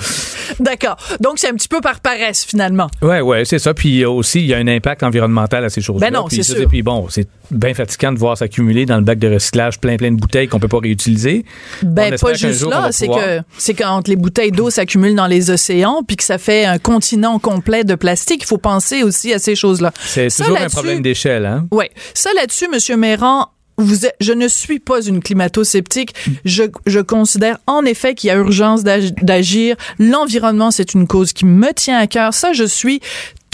[0.61, 0.96] D'accord.
[1.20, 2.88] Donc c'est un petit peu par paresse finalement.
[3.02, 3.74] Ouais, ouais, c'est ça.
[3.74, 6.11] Puis aussi, il y a un impact environnemental à ces choses-là.
[6.11, 6.68] Ben non, Puis c'est ça, sûr.
[6.68, 10.11] Puis bon, c'est bien fatigant de voir s'accumuler dans le bac de recyclage plein plein
[10.11, 11.44] de bouteilles qu'on peut pas réutiliser.
[11.83, 15.26] Ben pas juste jour, là, c'est pouvoir- que c'est quand les bouteilles d'eau s'accumulent dans
[15.26, 19.33] les océans puis que ça fait un continent complet de plastique, il faut penser aussi
[19.33, 19.92] à ces choses-là.
[20.00, 21.66] C'est Ça, toujours un problème d'échelle, hein?
[21.70, 26.14] Ouais, ça là-dessus monsieur Méran je ne suis pas une climato-sceptique.
[26.44, 29.76] Je, je considère en effet qu'il y a urgence d'ag- d'agir.
[29.98, 32.32] L'environnement, c'est une cause qui me tient à cœur.
[32.34, 33.00] Ça, je suis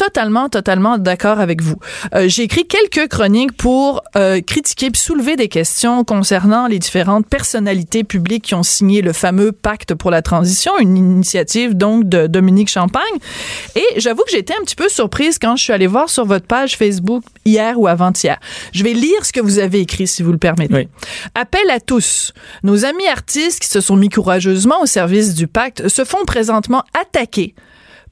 [0.02, 1.76] totalement, totalement d'accord avec vous.
[2.14, 7.26] Euh, J'ai écrit quelques chroniques pour euh, critiquer puis soulever des questions concernant les différentes
[7.28, 12.26] personnalités publiques qui ont signé le fameux pacte pour la transition, une initiative donc de
[12.26, 13.02] Dominique Champagne.
[13.76, 16.46] Et j'avoue que été un petit peu surprise quand je suis allée voir sur votre
[16.46, 18.40] page Facebook hier ou avant-hier.
[18.72, 20.74] Je vais lire ce que vous avez écrit, si vous le permettez.
[20.74, 20.88] Oui.
[21.36, 22.32] Appel à tous.
[22.64, 26.82] Nos amis artistes qui se sont mis courageusement au service du pacte se font présentement
[26.98, 27.54] attaquer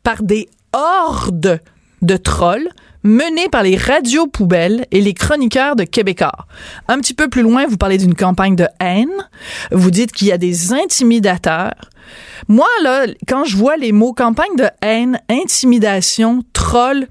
[0.04, 1.60] par des hordes
[2.02, 2.68] de trolls
[3.02, 6.46] menés par les radios poubelles et les chroniqueurs de Québécois.
[6.88, 9.28] Un petit peu plus loin, vous parlez d'une campagne de haine.
[9.70, 11.90] Vous dites qu'il y a des intimidateurs.
[12.48, 17.06] Moi, là, quand je vois les mots campagne de haine, intimidation, troll,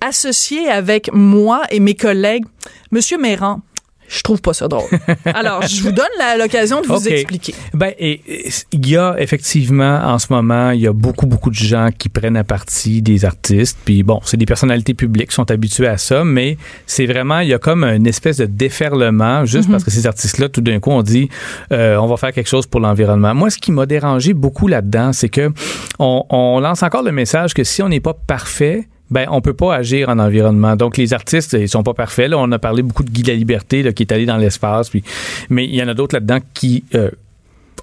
[0.00, 2.44] associés avec moi et mes collègues,
[2.92, 3.60] Monsieur Méran,
[4.08, 4.88] je trouve pas ça drôle.
[5.24, 6.06] Alors, je vous donne
[6.38, 7.54] l'occasion de vous expliquer.
[7.74, 11.90] Ben, il y a effectivement, en ce moment, il y a beaucoup, beaucoup de gens
[11.96, 13.78] qui prennent à partie des artistes.
[13.84, 17.48] Puis bon, c'est des personnalités publiques qui sont habitués à ça, mais c'est vraiment, il
[17.48, 20.90] y a comme une espèce de déferlement, juste parce que ces artistes-là, tout d'un coup,
[20.90, 21.28] on dit,
[21.72, 23.34] euh, on va faire quelque chose pour l'environnement.
[23.34, 25.50] Moi, ce qui m'a dérangé beaucoup là-dedans, c'est que
[25.98, 29.54] on, on lance encore le message que si on n'est pas parfait, ben on peut
[29.54, 30.76] pas agir en environnement.
[30.76, 32.28] Donc les artistes ils sont pas parfaits.
[32.30, 34.90] Là, on a parlé beaucoup de Guy la Liberté là, qui est allé dans l'espace,
[34.90, 35.02] puis
[35.50, 37.10] mais il y en a d'autres là-dedans qui euh,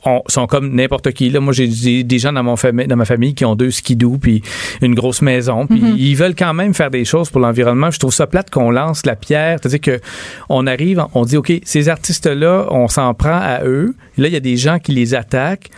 [0.05, 1.29] ont- sont comme n'importe qui.
[1.29, 4.17] Là, moi, j'ai des, gens dans, mon famille, dans ma famille qui ont deux skidoo
[4.17, 4.41] puis
[4.81, 5.65] une grosse maison.
[5.65, 7.89] Puis ils veulent quand même faire des choses pour l'environnement.
[7.89, 9.59] Je trouve ça plate qu'on lance la pierre.
[9.61, 10.01] C'est-à-dire que
[10.49, 13.95] on arrive, on dit, OK, ces artistes-là, on s'en prend à eux.
[14.17, 15.69] Là, il y a des gens qui les attaquent.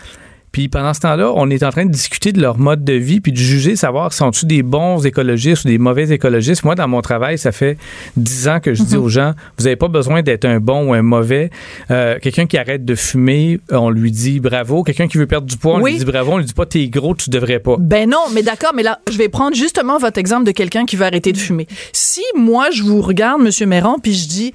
[0.55, 3.19] Puis pendant ce temps-là, on est en train de discuter de leur mode de vie
[3.19, 6.63] puis de juger, savoir si sont-ils des bons écologistes ou des mauvais écologistes.
[6.63, 7.77] Moi, dans mon travail, ça fait
[8.15, 8.87] dix ans que je Mhm.
[8.87, 11.49] dis aux gens, vous n'avez pas besoin d'être un bon ou un mauvais.
[11.91, 14.83] Euh, Quelqu'un qui arrête de fumer, on lui dit bravo.
[14.83, 15.91] Quelqu'un qui veut perdre du poids, on Oui.
[15.91, 16.31] lui dit bravo.
[16.31, 17.75] On lui dit pas t'es gros, tu devrais pas.
[17.77, 20.95] Ben non, mais d'accord, mais là, je vais prendre justement votre exemple de quelqu'un qui
[20.95, 21.67] veut arrêter de fumer.
[21.91, 24.53] Si moi, je vous regarde, Monsieur Méran, puis je dis,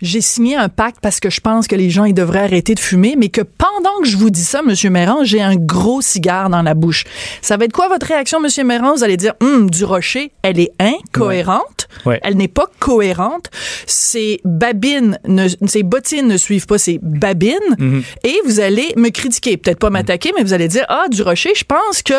[0.00, 2.80] j'ai signé un pacte parce que je pense que les gens, ils devraient arrêter de
[2.80, 6.50] fumer, mais que pendant que je vous dis ça, Monsieur Méran, j'ai un gros cigare
[6.50, 7.04] dans la bouche.
[7.42, 8.94] Ça va être quoi votre réaction, Monsieur Méran?
[8.94, 11.77] Vous allez dire, hum, du rocher, elle est incohérente.
[12.04, 12.20] Ouais.
[12.22, 13.46] Elle n'est pas cohérente.
[13.86, 17.54] Ses babines, ne, ses bottines ne suivent pas ses babines.
[17.78, 18.02] Mhm.
[18.24, 19.56] Et vous allez me critiquer.
[19.56, 22.14] Peut-être pas m'attaquer, mais vous allez dire, ah, du rocher, je pense que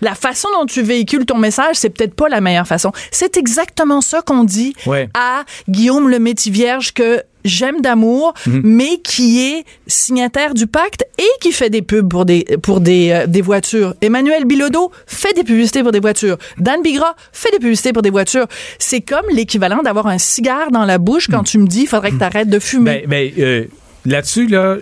[0.00, 2.92] la façon dont tu véhicules ton message, c'est peut-être pas la meilleure façon.
[3.10, 5.08] C'est exactement ça qu'on dit Ouais.
[5.14, 8.60] à Guillaume le Métis-Vierge que j'aime d'amour, Mhm.
[8.64, 13.10] mais qui est signataire du pacte et qui fait des pubs pour des, pour des,
[13.10, 13.94] euh, des voitures.
[14.00, 16.36] Emmanuel Bilodeau fait des publicités pour des voitures.
[16.58, 18.46] Dan Bigra fait des publicités pour des voitures.
[18.78, 22.10] C'est comme l'équivalent d'avoir un cigare dans la bouche quand tu me dis, il faudrait
[22.10, 23.04] que tu arrêtes de fumer.
[23.06, 23.64] Ben, ben, euh,
[24.06, 24.76] Là-dessus, là,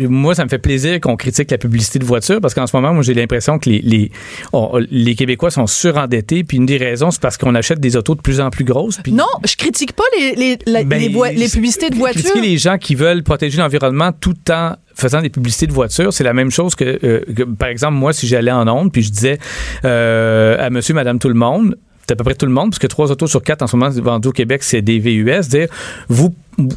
[0.00, 2.92] moi, ça me fait plaisir qu'on critique la publicité de voitures parce qu'en ce moment,
[2.92, 4.10] moi, j'ai l'impression que les, les,
[4.52, 6.42] on- les Québécois sont surendettés.
[6.44, 8.98] Puis une des raisons, c'est parce qu'on achète des autos de plus en plus grosses.
[9.02, 12.22] Puis non, je critique pas les, Ben, les, publicités de voitures.
[12.22, 16.24] Critiquer les gens qui veulent protéger l'environnement tout en faisant des publicités de voitures, c'est
[16.24, 19.10] la même chose que, euh, que, par exemple, moi, si j'allais en onde, puis je
[19.10, 19.38] disais
[19.84, 22.78] euh, à monsieur, madame, tout le monde, c'est à peu près tout le monde, parce
[22.78, 25.68] que trois autos sur quatre en ce moment vendues au Québec, c'est des VUS, dire,
[26.08, 26.34] vous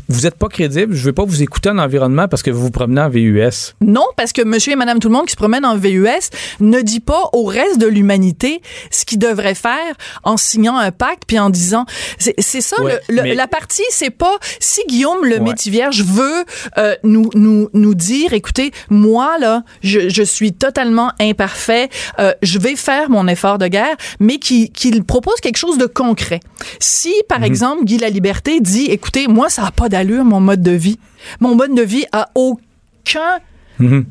[0.09, 2.71] vous êtes pas crédible, je veux pas vous écouter en environnement parce que vous vous
[2.71, 3.73] promenez en VUS.
[3.81, 6.81] Non, parce que monsieur et madame tout le monde qui se promènent en VUS ne
[6.81, 8.61] dit pas au reste de l'humanité
[8.91, 11.85] ce qu'ils devraient faire en signant un pacte puis en disant
[12.19, 15.39] c'est ça Ouais, le- le- mais- la partie c'est pas si Guillaume le Ouais.
[15.41, 16.43] Métivierge veut
[16.77, 22.57] euh, nous nous nous dire écoutez moi là je, je suis totalement imparfait euh, je
[22.59, 26.39] vais faire mon effort de guerre mais qui qu'il propose quelque chose de concret.
[26.79, 30.61] Si par exemple Guy la Liberté dit écoutez moi ça a pas d'allure mon mode
[30.61, 30.99] de vie.
[31.39, 33.39] Mon mode de vie a aucun
[33.79, 34.05] Mhm.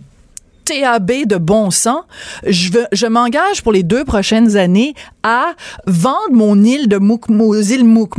[0.65, 2.03] TAB de bon sens.
[2.45, 5.53] Je, veux, je m'engage pour les deux prochaines années à
[5.87, 8.17] vendre mon île de Mouk, îles Mouk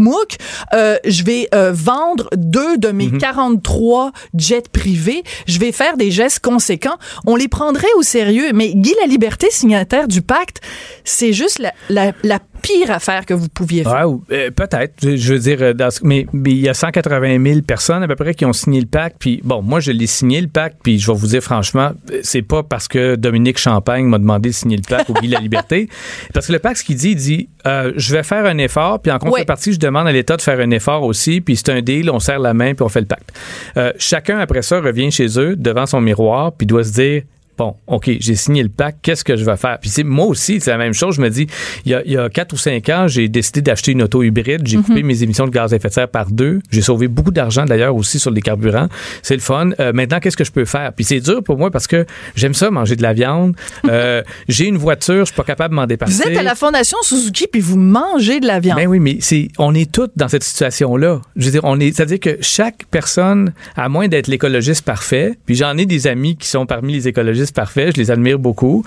[0.73, 5.23] Euh, je vais euh, vendre deux de mes 43 jets privés.
[5.45, 6.97] Je vais faire des gestes conséquents.
[7.25, 8.51] On les prendrait au sérieux.
[8.53, 10.61] Mais Guy La Liberté, signataire du pacte,
[11.03, 14.09] c'est juste la, la, la pire affaire que vous pouviez faire.
[14.09, 15.15] Ouais, euh, peut-être.
[15.15, 18.07] Je, veux dire, euh, dans ce- mais mais il y a 180 000 personnes à
[18.07, 19.17] peu près qui ont signé le pacte.
[19.19, 20.77] Puis bon, moi, je l'ai signé le pacte.
[20.83, 24.49] Puis je vais vous dire franchement, euh, c'est pas parce que Dominique Champagne m'a demandé
[24.49, 25.89] de signer le pacte ou Guy la Liberté.
[26.33, 29.01] Parce que le pacte, ce qu'il dit, il dit, euh, je vais faire un effort.
[29.01, 31.41] Puis en contrepartie, je demande à l'État de faire un effort aussi.
[31.41, 33.31] Puis c'est un deal, on serre la main puis on fait le pacte.
[33.77, 37.23] Euh, chacun après ça revient chez eux devant son miroir puis doit se dire
[37.57, 39.79] Bon, OK, j'ai signé le pacte, qu'est-ce que je vais faire?
[39.79, 41.15] Puis c'est moi aussi, c'est la même chose.
[41.15, 41.47] Je me dis,
[41.85, 44.21] il y a, il y a 4 ou 5 ans, j'ai décidé d'acheter une auto
[44.21, 44.61] hybride.
[44.65, 46.59] J'ai coupé mes émissions de gaz à effet de serre par deux.
[46.69, 48.87] J'ai sauvé beaucoup d'argent d'ailleurs aussi sur les carburants.
[49.23, 49.71] C'est le fun.
[49.79, 50.93] Euh, maintenant, qu'est-ce que je peux faire?
[50.93, 53.55] Puis c'est dur pour moi parce que j'aime ça, manger de la viande.
[53.87, 56.23] Euh, j'ai une voiture, je suis pas capable de m'en dépasser.
[56.23, 58.77] Vous êtes à la Fondation Suzuki puis vous mangez de la viande.
[58.77, 61.21] Ben oui, mais c'est, on est tous dans cette situation-là.
[61.37, 65.55] Je veux dire, on est, c'est-à-dire que chaque personne, à moins d'être l'écologiste parfait, puis
[65.55, 68.83] j'en ai des amis qui sont parmi les écologistes parfaits, je les admire beaucoup.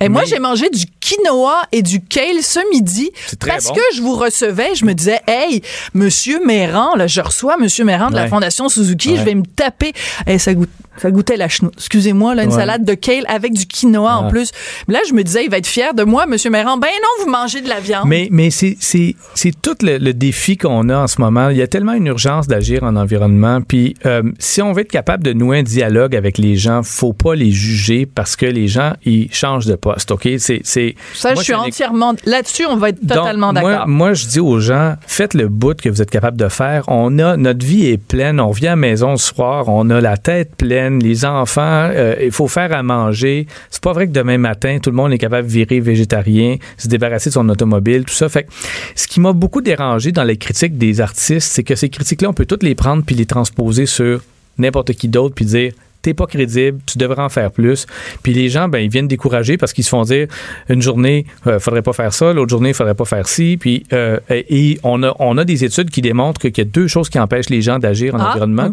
[0.00, 3.10] Et moi, j'ai mangé du quinoa et du kale ce midi
[3.46, 3.74] parce bon.
[3.74, 4.74] que je vous recevais.
[4.74, 5.62] Je me disais, hey,
[5.94, 8.28] Monsieur Méran, là, je reçois Monsieur Méran de la.
[8.28, 9.16] Fondation Suzuki, Ouais.
[9.16, 9.92] je vais me taper.
[10.26, 11.74] Eh, ça, goûte, ça goûtait la chenoute.
[11.76, 12.56] Excusez-moi, là, une Ouais.
[12.56, 14.30] salade de kale avec du quinoa en Ah.
[14.30, 14.50] plus.
[14.88, 16.76] Mais là, je me disais, il va être fier de moi, Monsieur Méran.
[16.76, 18.04] Ben non, vous mangez de la viande.
[18.06, 21.48] Mais, mais c'est, c'est, c'est tout le, le défi qu'on a en ce moment.
[21.50, 23.60] Il y a tellement une urgence d'agir en environnement.
[23.62, 27.12] Puis, euh, si on veut être capable de nouer un dialogue avec les gens, faut
[27.12, 30.10] pas les juger parce que les gens, ils changent de poste.
[30.10, 30.28] OK?
[30.38, 32.66] C'est, c'est, ça, moi, je suis entièrement là-dessus.
[32.68, 33.88] On va être Donc, totalement moi- d'accord.
[33.88, 36.84] Moi, je dis aux gens, faites le bout que vous êtes capable de faire.
[36.88, 38.40] On a notre vie est pleine.
[38.40, 40.79] On revient à la maison le soir, on a la tête pleine.
[40.88, 43.46] Les enfants, euh, il faut faire à manger.
[43.70, 46.88] C'est pas vrai que demain matin tout le monde est capable de virer végétarien, se
[46.88, 48.28] débarrasser de son automobile, tout ça.
[48.28, 48.50] Fait que
[48.94, 52.34] ce qui m'a beaucoup dérangé dans les critiques des artistes, c'est que ces critiques-là, on
[52.34, 54.22] peut toutes les prendre puis les transposer sur
[54.58, 57.86] n'importe qui d'autre puis dire t'es pas crédible, tu devrais en faire plus.
[58.22, 60.28] Puis les gens, ben, ils viennent décourager parce qu'ils se font dire
[60.68, 63.58] une journée, euh, faudrait pas faire ça, l'autre journée, faudrait pas faire ci.
[63.60, 66.86] Puis euh, et on a on a des études qui démontrent qu'il y a deux
[66.86, 68.70] choses qui empêchent les gens d'agir en Ah, environnement.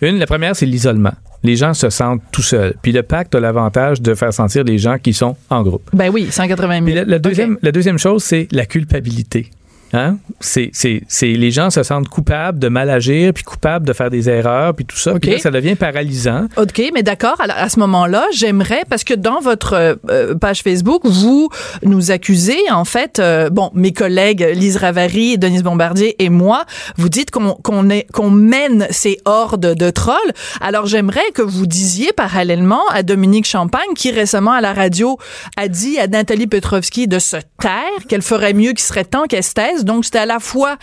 [0.00, 1.12] Une, la première, c'est l'isolement.
[1.42, 2.74] Les gens se sentent tout seuls.
[2.82, 5.88] Puis le pacte a l'avantage de faire sentir les gens qui sont en groupe.
[5.92, 6.84] Ben oui, 180 000.
[6.84, 9.50] Puis la, la deuxième, la deuxième chose, c'est la culpabilité.
[9.92, 10.18] Hein?
[10.40, 14.10] C'est, c'est, c'est les gens se sentent coupables de mal agir, puis coupables de faire
[14.10, 15.12] des erreurs, puis tout ça.
[15.20, 15.36] Puis OK.
[15.36, 16.46] là, ça devient paralysant.
[16.56, 21.02] OK, mais d'accord, à ce moment-là, j'aimerais, parce que dans votre euh, euh, page Facebook,
[21.04, 21.48] vous
[21.82, 26.64] nous accusez, en fait, euh, bon, mes collègues Lise Ravary, Denise Bombardier et moi,
[26.96, 30.16] vous dites qu'on qu'on est qu'on mène ces hordes de trolls.
[30.60, 35.18] Alors, j'aimerais que vous disiez parallèlement à Dominique Champagne, qui récemment à la radio
[35.56, 39.42] a dit à Nathalie Petrovski de se taire, qu'elle ferait mieux, qu'il serait temps qu'elle
[39.42, 39.79] se taise.
[39.84, 40.76] Donc, c'était à la fois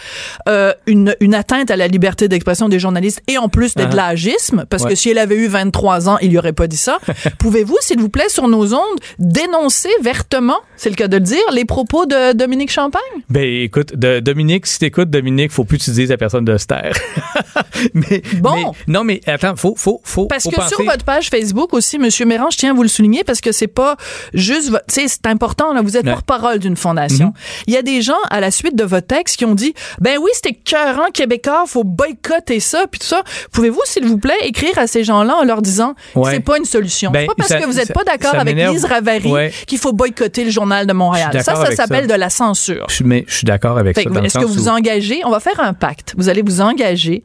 [0.49, 4.09] euh, une, une atteinte à la liberté d'expression des journalistes et en plus d'être Ah.
[4.09, 4.89] l'agisme, parce Ouais.
[4.89, 6.99] que si elle avait eu 23 ans, il lui aurait pas dit ça.
[7.39, 11.43] Pouvez-vous, s'il vous plaît, sur nos ondes, dénoncer vertement, c'est le cas de le dire,
[11.53, 13.01] les propos de Dominique Champagne?
[13.29, 16.95] Ben écoute, de, Dominique, si t'écoutes Dominique, faut plus dises à personne de taire.
[17.93, 18.55] mais, Bon.
[18.55, 20.25] mais- non, mais attends, faut, faut, faut.
[20.25, 22.83] Parce faut que penser- sur votre page Facebook aussi, Monsieur Méran, je tiens à vous
[22.83, 23.95] le souligner parce que c'est pas
[24.33, 25.73] juste, tu sais, c'est important.
[25.73, 26.11] Là, vous êtes Ouais.
[26.11, 27.27] porte-parole d'une fondation.
[27.27, 27.33] Mhm.
[27.67, 30.17] Il y a des gens à la suite de votre texte qui ont dit, ben
[30.21, 33.21] oui, c'était cœurant québécois, faut boycotter ça, puis tout ça.
[33.51, 36.31] Pouvez-vous, s'il vous plaît, écrire à ces gens-là en leur disant, Ouais.
[36.33, 37.11] c'est pas une solution.
[37.11, 38.55] Ben, c'est pas parce ça- que vous êtes ça- pas d'accord avec.
[38.57, 39.51] Lise Ravary Ouais.
[39.67, 41.31] qu'il faut boycotter le journal de Montréal.
[41.43, 42.87] Ça, ça s'appelle de la censure.
[42.89, 44.09] Je mais je suis d'accord avec Fait ça.
[44.23, 45.21] Est-ce que vous vous engagez?
[45.25, 46.13] On va faire un pacte.
[46.17, 47.23] Vous allez vous engager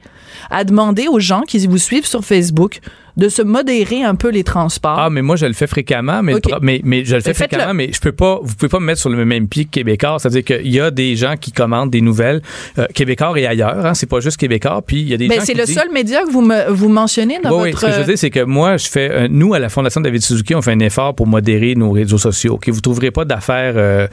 [0.51, 2.81] à demander aux gens qui vous suivent sur Facebook
[3.17, 4.99] de se modérer un peu les transports.
[4.99, 7.75] Ah, mais moi, je le fais fréquemment, mais, mais, mais je le fais Mais fréquemment,
[7.75, 10.17] mais je peux pas, vous pouvez pas me mettre sur le même pied que Québécois.
[10.19, 12.43] C'est-à-dire qu'il y a des gens qui commandent des nouvelles,
[12.79, 15.35] euh, Québécois et ailleurs, hein, c'est pas juste Québécois, puis il y a des gens
[15.45, 17.81] c'est le disent- seul média que vous, me, vous mentionnez dans Oui, oui, votre...
[17.81, 20.01] ce que je veux dire, c'est que moi, je fais, euh, nous, à la Fondation
[20.01, 22.55] David Suzuki, on fait un effort pour modérer nos réseaux sociaux.
[22.55, 22.71] Okay?
[22.71, 23.75] Vous trouverez pas d'affaires.
[23.77, 24.07] Euh,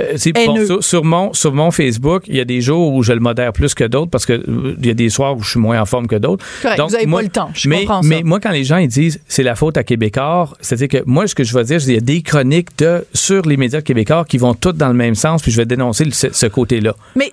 [0.00, 3.12] euh, bon, sur, sur mon, sur mon Facebook, il y a des jours où je
[3.12, 5.50] le modère plus que d'autres parce que euh, il y a des soirs où je
[5.50, 6.44] suis moins en forme que d'autres.
[6.62, 8.08] Correct, vous avez pas le temps, je mais, comprends ça.
[8.08, 11.26] Mais moi, quand les gens ils disent c'est la faute à Québécois, c'est-à-dire que moi,
[11.26, 13.80] ce que je vais dire, c'est qu'il y a des chroniques de, sur les médias
[13.80, 16.46] québécois qui vont toutes dans le même sens, puis je vais dénoncer le- ce, ce
[16.46, 16.94] côté-là.
[17.16, 17.32] Mais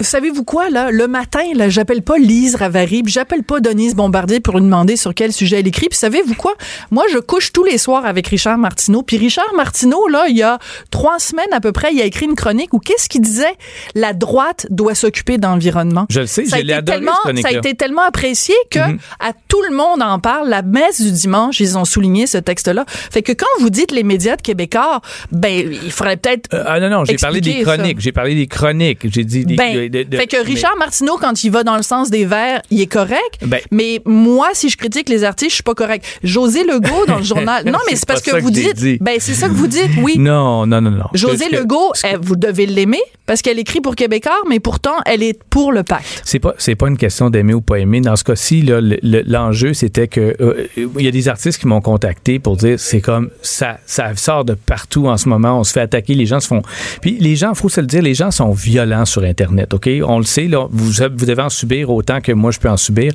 [0.00, 0.90] savez-vous quoi là?
[0.90, 4.96] Le matin, là, j'appelle pas Lise Ravary, puis j'appelle pas Denise Bombardier pour lui demander
[4.96, 5.88] sur quel sujet elle écrit.
[5.88, 6.54] Puis savez-vous quoi?
[6.90, 9.02] Moi, je couche tous les soirs avec Richard Martineau.
[9.02, 10.58] Puis Richard Martineau, là, il y a
[10.90, 13.54] trois semaines à peu près, il a écrit une chronique où qu'est-ce qu'il disait?
[13.94, 16.06] La droite doit s'occuper d'environnement.
[16.10, 18.98] Je le sais, été adoré, tellement, cette ça a été tellement apprécié que Mhm.
[19.20, 20.47] à tout le monde en parle.
[20.48, 22.84] La messe du dimanche, ils ont souligné ce texte-là.
[22.88, 25.00] Fait que quand vous dites les médias de Québécois,
[25.32, 26.48] ben, il faudrait peut-être.
[26.54, 28.00] Euh, ah non, non, j'ai parlé des chroniques.
[28.00, 29.00] J'ai parlé des chroniques.
[29.12, 29.54] J'ai dit des.
[29.56, 32.62] Ben, de- de- fait que Richard Martineau, quand il va dans le sens des verts,
[32.70, 33.38] il est correct.
[33.46, 36.04] Ben- mais moi, si je critique les artistes, je suis pas correct.
[36.24, 37.64] José Legault dans le journal.
[37.66, 38.76] Non, mais C'est parce que vous que j'ai dites.
[38.76, 38.98] dit.
[39.00, 40.14] Ben, c'est ça que vous dites, oui.
[40.16, 41.04] Mais- Non, non, non, non.
[41.14, 44.94] José Parce que- Legault, elle, vous devez l'aimer parce qu'elle écrit pour Québécois, mais pourtant,
[45.04, 46.22] elle est pour le pacte.
[46.24, 48.00] C'est pas c'est pas une question d'aimer ou pas aimer.
[48.00, 48.62] Dans ce cas-ci,
[49.02, 53.30] l'enjeu c'était que il y a des artistes qui m'ont contacté pour dire c'est comme
[53.42, 55.58] ça ça sort de partout en ce moment.
[55.58, 56.62] On se fait attaquer, les gens se font.
[57.00, 59.74] Puis les gens, faut se le dire, les gens sont violents sur Internet.
[59.74, 60.46] Ok, on le sait.
[60.46, 63.12] Là, vous vous devez en subir autant que moi je peux en subir.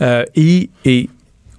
[0.00, 1.08] Euh, et et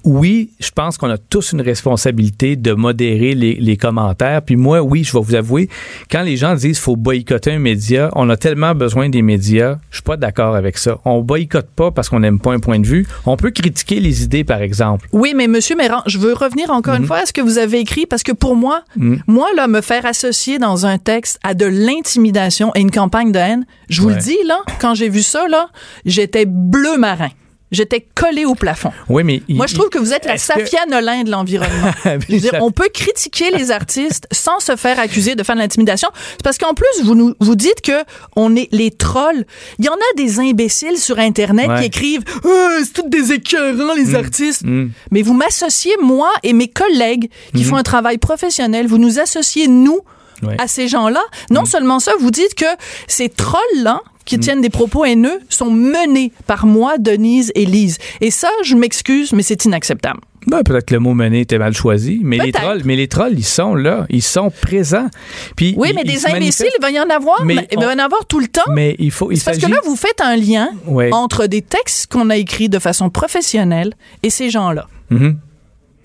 [0.05, 4.41] oui, je pense qu'on a tous une responsabilité de modérer les, les commentaires.
[4.41, 5.69] Puis moi, oui, je vais vous avouer,
[6.11, 9.97] quand les gens disent faut boycotter un média, on a tellement besoin des médias, je
[9.97, 10.97] suis pas d'accord avec ça.
[11.05, 13.07] On boycotte pas parce qu'on n'aime pas un point de vue.
[13.25, 15.07] On peut critiquer les idées, par exemple.
[15.11, 17.79] Oui, mais Monsieur Méran, je veux revenir encore une fois à ce que vous avez
[17.79, 19.21] écrit parce que pour moi, Mhm.
[19.27, 23.39] moi là, me faire associer dans un texte à de l'intimidation et une campagne de
[23.39, 24.15] haine, je vous Ouais.
[24.15, 25.67] le dis là, quand j'ai vu ça là,
[26.05, 27.29] j'étais bleu marin.
[27.71, 28.91] J'étais collé au plafond.
[29.09, 31.91] Oui, mais il- Moi, je trouve que vous êtes la que- Safia Nolin de l'environnement.
[32.03, 36.09] Ça- on peut critiquer les artistes sans se faire accuser de faire de l'intimidation.
[36.31, 38.03] C'est parce qu'en plus, vous nous, vous dites que
[38.35, 39.45] on est les trolls.
[39.79, 41.79] Il y en a des imbéciles sur Internet Ouais.
[41.79, 44.63] qui écrivent Ah, c'est tous des écœurants, les artistes.
[44.63, 44.89] Mm.
[45.11, 49.67] Mais vous m'associez, moi et mes collègues qui font un travail professionnel, vous nous associez,
[49.67, 49.99] nous,
[50.43, 50.55] Ouais.
[50.59, 51.23] à ces gens-là.
[51.49, 52.65] Non seulement ça, vous dites que
[53.07, 57.97] ces trolls-là qui tiennent des propos haineux sont menés par moi, Denise et Lise.
[58.21, 60.19] Et ça, je m'excuse, mais c'est inacceptable.
[60.47, 63.33] Ben, peut-être que le mot mené était mal choisi, mais les trolls, mais les trolls,
[63.35, 65.07] ils sont là, ils sont présents.
[65.55, 67.95] Puis Oui, ils- mais des imbéciles, il va y en avoir, Mais il va y
[67.95, 68.61] en avoir tout le temps.
[68.71, 70.69] Mais il faut, il parce que là, vous faites un lien
[71.11, 74.87] entre des textes qu'on a écrits de façon professionnelle et ces gens-là.
[75.09, 75.37] Mhm.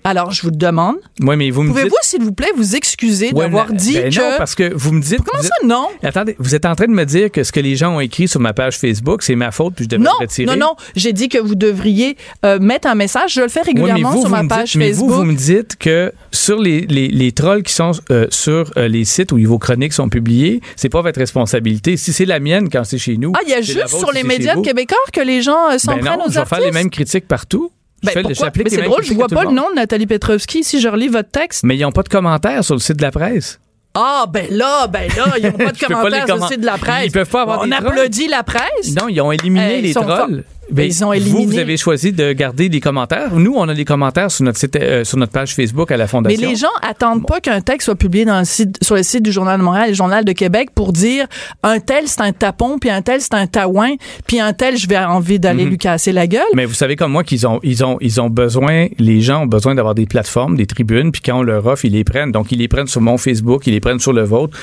[0.04, 1.98] Alors, je vous demande, Ouais, mais vous me pouvez-vous, dites.
[2.02, 4.18] s'il vous plaît, vous excuser Ouais, d'avoir mais- dit ben que...
[4.18, 5.22] non, parce que vous me dites.
[5.22, 5.88] Comment vous ça, êtes- non?
[6.02, 8.26] Attendez, vous êtes en train de me dire que ce que les gens ont écrit
[8.26, 10.46] sur ma page Facebook, c'est ma faute, puis je devrais Non, le retirer.
[10.46, 10.74] non, non.
[10.96, 13.34] J'ai dit que vous devriez euh, mettre un message.
[13.34, 15.10] Je le fais Oui, mais régulièrement vous, sur vous ma page dites, mais Facebook.
[15.10, 18.88] vous, vous me dites que sur les, les, les trolls qui sont euh, sur euh,
[18.88, 21.96] les sites où vos chroniques sont publiées, c'est pas votre responsabilité.
[21.96, 23.32] Si c'est la mienne quand c'est chez nous.
[23.36, 24.54] Ah, il y a juste vôtre sur les médias.
[24.62, 26.56] Québécois que les gens s'en Ben prennent non, aux je vais artistes.
[26.56, 27.70] faire les mêmes critiques partout.
[28.02, 28.46] Je Ben, fais- pourquoi?
[28.46, 31.08] j'applique Mais c'est drôle, je vois pas le nom de Nathalie Petrovski si je relis
[31.08, 31.64] votre texte.
[31.64, 33.60] Mais ils n'ont pas de commentaires sur le site de la presse.
[33.94, 36.66] Ah, ben là, ben là, ils n'ont pas de pas commentaires sur le site de
[36.66, 37.06] la presse.
[37.06, 37.88] Ils peuvent pas avoir On des trolls.
[37.88, 38.94] applaudit la presse.
[38.98, 40.44] Non, ils ont éliminé les trolls.
[40.72, 41.46] Ben, Ils ont Vous, éliminé.
[41.46, 43.34] vous avez choisi de garder les commentaires.
[43.34, 46.04] Nous, on a des commentaires sur notre site, euh, sur notre page Facebook à la
[46.04, 46.48] Mais Fondation.
[46.48, 49.32] les gens attendent pas qu'un texte soit publié dans le site, sur le site du
[49.32, 51.26] Journal de Montréal et le Journal de Québec pour dire
[51.62, 53.94] un tel c'est un tapon, puis un tel c'est un taouin,
[54.26, 56.42] puis un tel je vais envie d'aller lui casser la gueule.
[56.54, 59.46] Mais vous savez comme moi qu'ils ont, ils ont, ils ont besoin, les gens ont
[59.46, 62.32] besoin d'avoir des plateformes, des tribunes, puis quand on leur offre, ils les prennent.
[62.32, 64.56] Donc, ils les prennent sur mon Facebook, ils les prennent sur le vôtre.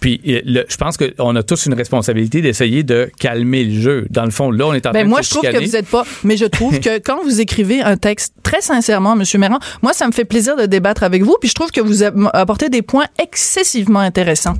[0.00, 4.06] Puis, euh, le- je pense qu'on a tous une responsabilité d'essayer de calmer le jeu.
[4.10, 5.86] Dans le fond, là, on est en train Ben de moi, trouve que vous êtes
[5.86, 6.04] pas.
[6.24, 10.06] Mais je trouve que quand vous écrivez un texte, très sincèrement, Monsieur Méran, moi, ça
[10.06, 11.36] me fait plaisir de débattre avec vous.
[11.40, 14.54] Puis je trouve que vous apportez des points excessivement intéressants.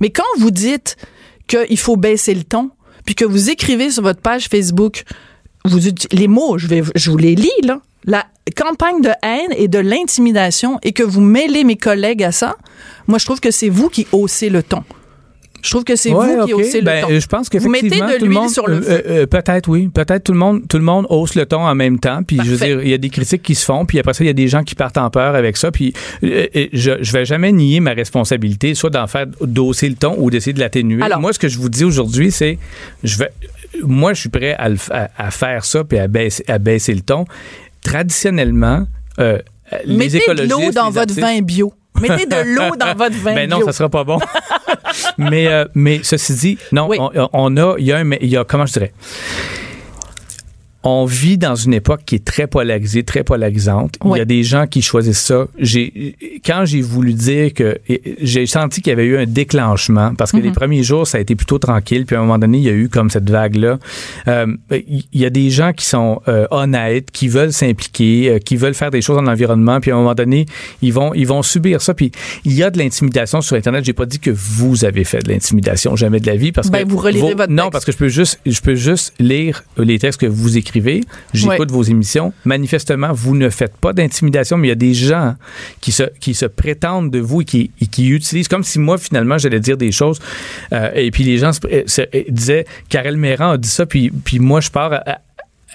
[0.00, 0.96] Mais quand vous dites
[1.46, 2.70] qu'il faut baisser le ton,
[3.04, 5.04] puis que vous écrivez sur votre page Facebook,
[5.64, 5.80] vous
[6.12, 7.80] les mots, je vais, je vous les lis là.
[8.06, 8.24] La
[8.56, 12.56] campagne de haine et de l'intimidation et que vous mêlez mes collègues à ça,
[13.08, 14.84] moi je trouve que c'est vous qui haussez le ton.
[15.62, 17.20] Je trouve que c'est Ouais, vous qui haussez Ben, le ton.
[17.20, 19.02] Je pense Vous mettez de l'huile monde, sur le euh, feu.
[19.08, 21.98] euh, peut-être oui, peut-être tout le monde, tout le monde hausse le ton en même
[21.98, 22.22] temps.
[22.22, 24.24] Puis je veux dire, il y a des critiques qui se font, puis après ça,
[24.24, 25.70] il y a des gens qui partent en peur avec ça.
[25.70, 25.92] Puis
[26.24, 30.14] euh, euh, je, je vais jamais nier ma responsabilité, soit d'en faire d'hausser le ton
[30.18, 31.02] ou d'essayer de l'atténuer.
[31.02, 32.58] Alors- Moi, ce que je vous dis aujourd'hui, c'est,
[33.04, 33.30] je vais,
[33.82, 36.58] moi, je suis prêt à, le f- à, à faire ça puis à baisser, à
[36.58, 37.24] baisser le ton.
[37.82, 38.86] Traditionnellement,
[39.18, 39.38] euh,
[39.84, 41.72] les Mettez de l'eau dans votre artistes- vin bio.
[42.00, 43.66] Mettez de l'eau dans votre vin ben non, bio.
[43.66, 44.18] ça sera pas bon.
[45.18, 46.96] mais, euh, mais ceci dit, non, Oui.
[47.00, 48.92] on, on a, il y a, un, il y a, comment je dirais,
[50.82, 53.96] on vit dans une époque qui est très polarisée, très polarisante.
[54.02, 54.18] Il Oui.
[54.18, 55.46] y a des gens qui choisissent ça.
[55.58, 57.78] J'ai, quand j'ai voulu dire que
[58.22, 60.42] j'ai senti qu'il y avait eu un déclenchement parce que Mhm.
[60.44, 62.70] les premiers jours ça a été plutôt tranquille, puis à un moment donné il y
[62.70, 63.78] a eu comme cette vague là.
[64.70, 68.74] il y a des gens qui sont euh, honnêtes, qui veulent s'impliquer, euh, qui veulent
[68.74, 70.46] faire des choses dans l'environnement, puis à un moment donné
[70.82, 71.94] ils vont ils vont subir ça.
[71.94, 72.10] Puis
[72.44, 73.84] il y a de l'intimidation sur internet.
[73.84, 76.84] J'ai pas dit que vous avez fait de l'intimidation jamais de la vie parce Ben,
[76.84, 77.72] que vous relirez votre non texte.
[77.72, 80.69] parce que je peux juste je peux juste lire les textes que vous écrivez.
[81.52, 82.32] J'écoute vos émissions.
[82.44, 85.34] Manifestement, vous ne faites pas d'intimidation, mais il y a des gens
[85.80, 88.98] qui se, qui se prétendent de vous et qui, et qui utilisent, comme si moi,
[88.98, 90.18] finalement, j'allais dire des choses.
[90.72, 94.38] euh, et puis les gens se, se- disaient, Karel Méran a dit ça, puis, puis
[94.38, 95.18] moi, je pars à- à,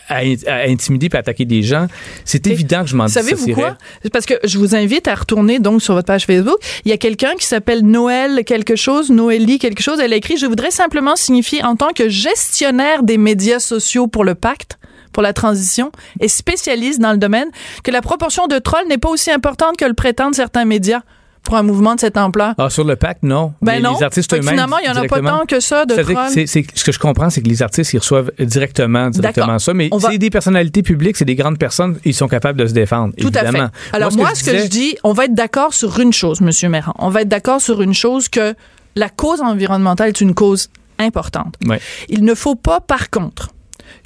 [0.08, 0.20] à
[0.68, 1.88] intimider puis à attaquer des gens,
[2.24, 3.78] c'est évident que je m'en Savez-vous quoi?
[4.14, 6.58] Parce que je vous invite à retourner donc sur votre page Facebook.
[6.86, 10.00] Il y a quelqu'un qui s'appelle Noël quelque chose, Noélie quelque chose.
[10.00, 14.24] Elle a écrit, je voudrais simplement signifier en tant que gestionnaire des médias sociaux pour
[14.24, 14.78] le pacte,
[15.12, 17.50] pour la transition et spécialiste dans le domaine,
[17.84, 21.02] que la proportion de trolls n'est pas aussi importante que le prétendent certains médias
[21.46, 22.54] pour un mouvement de cette ampleur?
[22.58, 23.54] Ah, sur le pacte, non.
[23.62, 23.96] Ben les, non.
[23.98, 24.50] les artistes eux-mêmes.
[24.50, 26.48] finalement, il y en a pas tant que ça de trolls.
[26.48, 29.74] ce que je comprends, c'est que les artistes, ils reçoivent directement, directement ça.
[29.74, 32.74] Mais va- c'est des personnalités publiques, c'est des grandes personnes, ils sont capables de se
[32.74, 33.14] défendre.
[33.18, 33.60] Tout évidemment.
[33.66, 33.96] à fait.
[33.96, 36.68] Alors moi, ce que, je disais- dis, on va être d'accord sur une chose, Monsieur
[36.70, 36.94] Méran.
[37.00, 38.54] On va être d'accord sur une chose que
[38.96, 40.70] la cause environnementale est une cause
[41.00, 41.56] importante.
[41.68, 41.80] Ouais.
[42.10, 43.50] Il ne faut pas, par contre,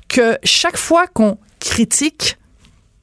[0.08, 2.38] que chaque fois qu'on critique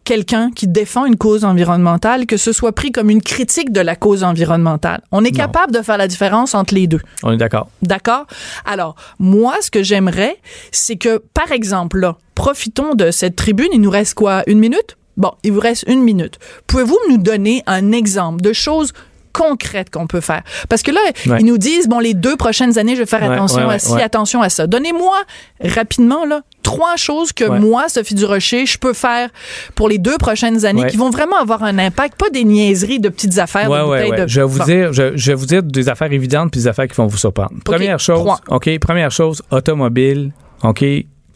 [0.07, 3.97] quelqu'un qui défend une cause environnementale, que ce soit pris comme une critique de la
[3.97, 5.03] cause environnementale.
[5.13, 5.37] On est Non.
[5.37, 7.01] capable de faire la différence entre les deux.
[7.25, 7.69] On est d'accord.
[7.83, 8.27] D'accord?
[8.65, 10.37] Alors, moi, ce que j'aimerais,
[10.71, 13.69] c'est que, par exemple, là, profitons de cette tribune.
[13.73, 14.43] Il nous reste quoi?
[14.47, 14.97] Une minute?
[15.17, 16.39] Bon, il vous reste une minute.
[16.67, 18.93] Pouvez-vous nous donner un exemple de choses
[19.33, 20.43] concrètes qu'on peut faire?
[20.69, 21.39] Parce que là, Ouais.
[21.41, 23.79] ils nous disent, bon, les deux prochaines années, je vais faire Ouais, attention ouais, à
[23.79, 24.67] ci, attention à ça.
[24.67, 25.17] Donnez-moi
[25.65, 27.61] rapidement, là, trois choses que Ouais.
[27.61, 29.31] moi, Sophie Durocher, je peux faire
[29.77, 30.91] pour les deux prochaines années Ouais.
[30.91, 33.71] qui vont vraiment avoir un impact, pas des niaiseries de petites affaires.
[33.71, 34.65] Ouais, de de- Je vais vous Bon.
[34.65, 37.17] dire, je, je vais vous dire des affaires évidentes puis des affaires qui vont vous
[37.17, 37.53] surprendre.
[37.65, 38.41] Première chose, trois.
[38.49, 40.33] OK, première chose, automobile,
[40.65, 40.85] OK,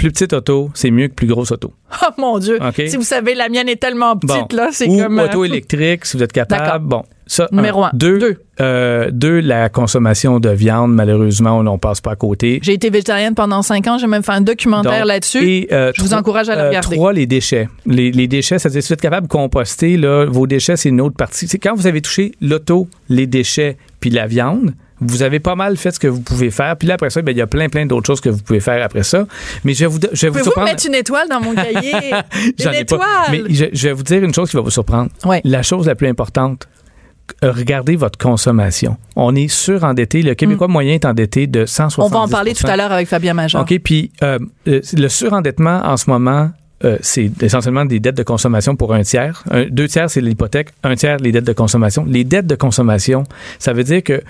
[0.01, 1.73] plus petite auto, c'est mieux que plus grosse auto.
[2.03, 2.59] Oh mon Dieu.
[2.87, 4.57] Si vous savez, la mienne est tellement petite, Bon.
[4.57, 5.19] là, c'est comme.
[5.19, 6.87] euh, auto électrique, si vous êtes capable.
[6.87, 7.49] Bon, ça.
[7.53, 7.91] Numéro un.
[7.93, 8.37] Deux, Deux.
[8.61, 12.61] euh, deux, la consommation de viande, malheureusement, on n'en passe pas à côté.
[12.63, 13.99] J'ai été végétarienne pendant cinq ans.
[13.99, 15.45] J'ai même fait un documentaire là-dessus.
[15.47, 16.97] Et, euh, Je vous encourage à le euh, regarder.
[16.97, 17.69] Trois, les déchets.
[17.87, 21.01] Les, les déchets, c'est-à-dire si vous êtes capable de composter, là, vos déchets, c'est une
[21.03, 21.49] autre partie.
[21.49, 25.77] C'est quand vous avez touché l'auto, les déchets, puis la viande, vous avez pas mal
[25.77, 26.77] fait ce que vous pouvez faire.
[26.77, 28.61] Puis là, après ça, ben, il y a plein, plein d'autres choses que vous pouvez
[28.61, 29.27] faire après ça.
[29.65, 30.67] Mais je vais vous, je vais vous surprendre.
[30.69, 31.93] mettre une étoile dans mon cahier?
[32.59, 33.01] J'en ai étoile!
[33.01, 33.31] pas.
[33.31, 35.11] Mais je, je vais vous dire une chose qui va vous surprendre.
[35.25, 35.41] Ouais.
[35.45, 36.69] La chose la plus importante,
[37.45, 38.97] euh, regardez votre consommation.
[39.17, 40.23] On est surendetté.
[40.23, 42.15] Le Québécois moyen est endetté de 170 Mm.
[42.15, 43.63] On va en parler tout à l'heure avec Fabien Major.
[43.63, 44.39] OK, puis euh,
[44.69, 46.51] euh, le surendettement en ce moment,
[46.85, 49.45] euh, c'est essentiellement des dettes de consommation pour un tiers.
[49.51, 50.71] Un- deux tiers, c'est l'hypothèque.
[50.83, 52.05] Un tiers, les dettes de consommation.
[52.09, 53.25] Les dettes de consommation,
[53.59, 54.23] ça veut dire que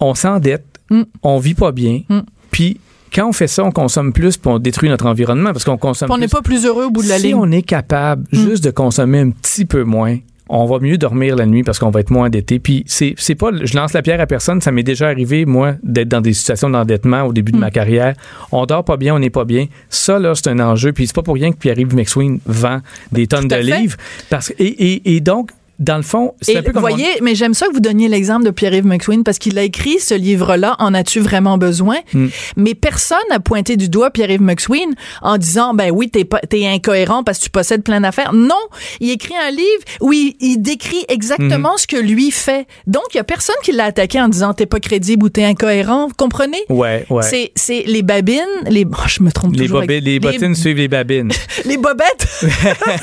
[0.00, 1.02] on s'endette, Mm.
[1.22, 2.20] on vit pas bien, Mm.
[2.50, 2.80] puis
[3.14, 6.08] quand on fait ça, on consomme plus, puis on détruit notre environnement parce qu'on consomme
[6.08, 7.34] Puis on n'est pas plus heureux au bout de la si ligne.
[7.36, 10.16] on est capable juste de consommer un petit peu moins,
[10.50, 12.58] on va mieux dormir la nuit parce qu'on va être moins endetté.
[12.58, 14.62] Puis c'est c'est pas, je lance la pierre à personne.
[14.62, 18.14] Ça m'est déjà arrivé moi d'être dans des situations d'endettement au début de ma carrière.
[18.50, 19.66] On dort pas bien, on n'est pas bien.
[19.90, 20.92] Ça là, c'est un enjeu.
[20.94, 22.80] Puis c'est pas pour rien que Pierre-Yves McSween vend
[23.12, 23.62] des tonnes de fait.
[23.62, 23.96] livres
[24.30, 27.34] parce et, et donc dans le fond, c'est un peu vous comme on- voyez, mais
[27.34, 30.76] j'aime ça que vous donniez l'exemple de Pierre-Yves McSween parce qu'il a écrit ce livre-là,
[30.78, 31.96] En as-tu vraiment besoin?
[32.12, 32.26] Mm.
[32.56, 36.66] Mais personne n'a pointé du doigt Pierre-Yves McSween en disant, ben oui, t'es pas- t'es
[36.66, 38.32] incohérent parce que tu possèdes plein d'affaires.
[38.32, 38.54] Non!
[39.00, 41.80] Il écrit un livre où il, il décrit exactement Mm-hmm.
[41.80, 42.66] ce que lui fait.
[42.86, 45.44] Donc, il y a personne qui l'a attaqué en disant, t'es pas crédible ou t'es
[45.44, 46.08] incohérent.
[46.08, 46.58] Vous comprenez?
[46.68, 47.22] Ouais, ouais.
[47.22, 49.78] C'est, c'est les babines, les, oh, je me trompe Les, toujours.
[49.82, 51.30] avec- les bottines suivent les babines.
[51.64, 52.26] les bobettes?
[52.42, 52.48] Vous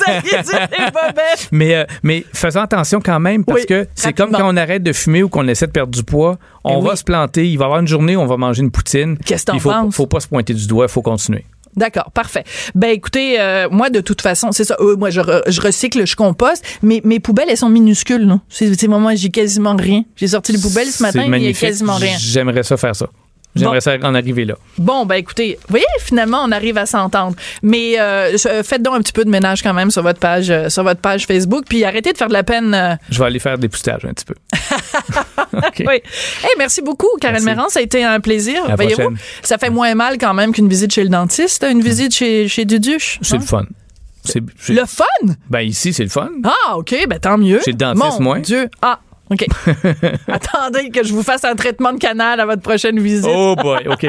[0.07, 1.47] aviez dit les bobettes.
[1.51, 4.83] Mais, euh, mais faisons attention quand même parce Oui, que c'est comme quand on arrête
[4.83, 6.37] de fumer ou qu'on essaie de perdre du poids.
[6.63, 7.47] On Eh va se planter.
[7.49, 9.17] Il va y avoir une journée où on va manger une poutine.
[9.25, 10.85] Qu'est-ce Il faut, faut pas se pointer du doigt.
[10.85, 11.45] Il faut continuer.
[11.75, 12.45] D'accord, parfait.
[12.73, 14.77] Ben écoutez, euh, moi de toute façon, c'est ça.
[14.79, 16.63] euh, moi, je, re- je recycle, je composte.
[16.81, 18.25] Mais mes poubelles, elles sont minuscules.
[18.25, 20.03] Non, c'est moi, j'ai quasiment rien.
[20.15, 22.15] J'ai sorti les poubelles ce matin, il y a quasiment rien.
[22.17, 23.07] J'aimerais ça faire ça.
[23.55, 24.55] J'aimerais ça en arriver là.
[24.77, 27.35] Bon, ben écoutez, vous voyez, finalement, on arrive à s'entendre.
[27.63, 30.49] Mais euh, je- faites donc un petit peu de ménage quand même sur votre page,
[30.49, 32.73] euh, sur votre page Facebook, puis arrêtez de faire de la peine.
[32.73, 34.35] euh, Je vais aller faire des poustages un petit peu.
[35.53, 35.83] OK.
[35.87, 35.95] Oui.
[36.43, 37.43] Hey, merci beaucoup, Karen.
[37.43, 37.69] Méran.
[37.69, 38.61] Ça a été un plaisir.
[38.75, 42.47] Voyez-vous, ça fait moins mal quand même qu'une visite chez le dentiste, une visite chez,
[42.47, 43.19] chez Duduche.
[43.21, 43.39] C'est hein?
[43.39, 43.65] le fun.
[44.69, 45.33] Le fun?
[45.51, 46.29] Ben ici, c'est le fun.
[46.43, 47.59] Ah, OK, ben tant mieux.
[47.63, 48.39] Chez le dentiste, Mon moi.
[48.39, 48.69] Dieu.
[48.81, 48.99] Ah,
[49.29, 49.45] OK.
[50.27, 53.31] Attendez que je vous fasse un traitement de canal à votre prochaine visite.
[53.33, 54.07] Oh boy, OK.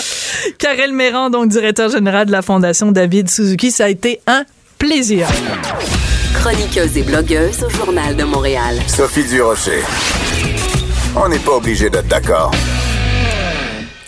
[0.58, 4.44] Karel Méran, donc directeur général de la Fondation David Suzuki, ça a été un
[4.78, 5.26] plaisir.
[6.34, 8.76] Chroniqueuse et blogueuse au Journal de Montréal.
[8.86, 9.82] Sophie Durocher.
[11.16, 12.52] On n'est pas obligé d'être d'accord.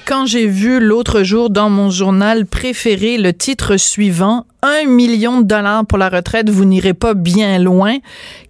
[0.06, 5.46] Quand j'ai vu l'autre jour dans mon journal préféré le titre suivant, un million de
[5.46, 7.96] dollars pour la retraite, vous n'irez pas bien loin.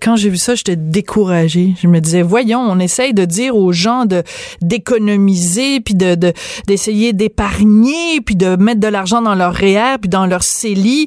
[0.01, 1.75] Quand j'ai vu ça, j'étais découragée.
[1.81, 4.23] Je me disais, voyons, on essaye de dire aux gens de
[4.61, 6.33] d'économiser, puis de de-
[6.67, 11.07] d'essayer d'épargner, puis de mettre de l'argent dans leur REER, puis dans leur CELI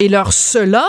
[0.00, 0.84] et leur cela.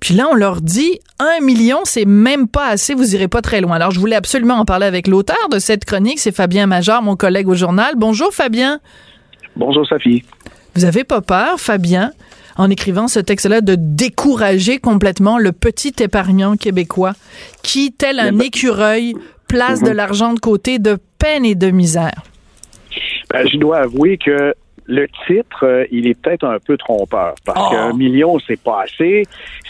[0.00, 3.60] Puis là, on leur dit un million, c'est même pas assez, vous irez pas très
[3.60, 3.76] loin.
[3.76, 7.16] Alors, je voulais absolument en parler avec l'auteur de cette chronique, c'est Fabien Major, mon
[7.16, 7.94] collègue au journal.
[7.96, 8.80] Bonjour, Fabien.
[9.56, 10.22] Bonjour Sophie.
[10.74, 12.12] Vous avez pas peur, Fabien?
[12.56, 17.12] En écrivant ce texte-là, de décourager complètement le petit épargnant québécois
[17.62, 19.14] qui, tel un écureuil,
[19.48, 22.22] place de l'argent de côté de peine et de misère.
[23.30, 24.54] Ben, je dois avouer que
[24.88, 27.70] le titre, euh, il est peut-être un peu trompeur parce Oh.
[27.70, 29.24] qu'un million, c'est pas assez.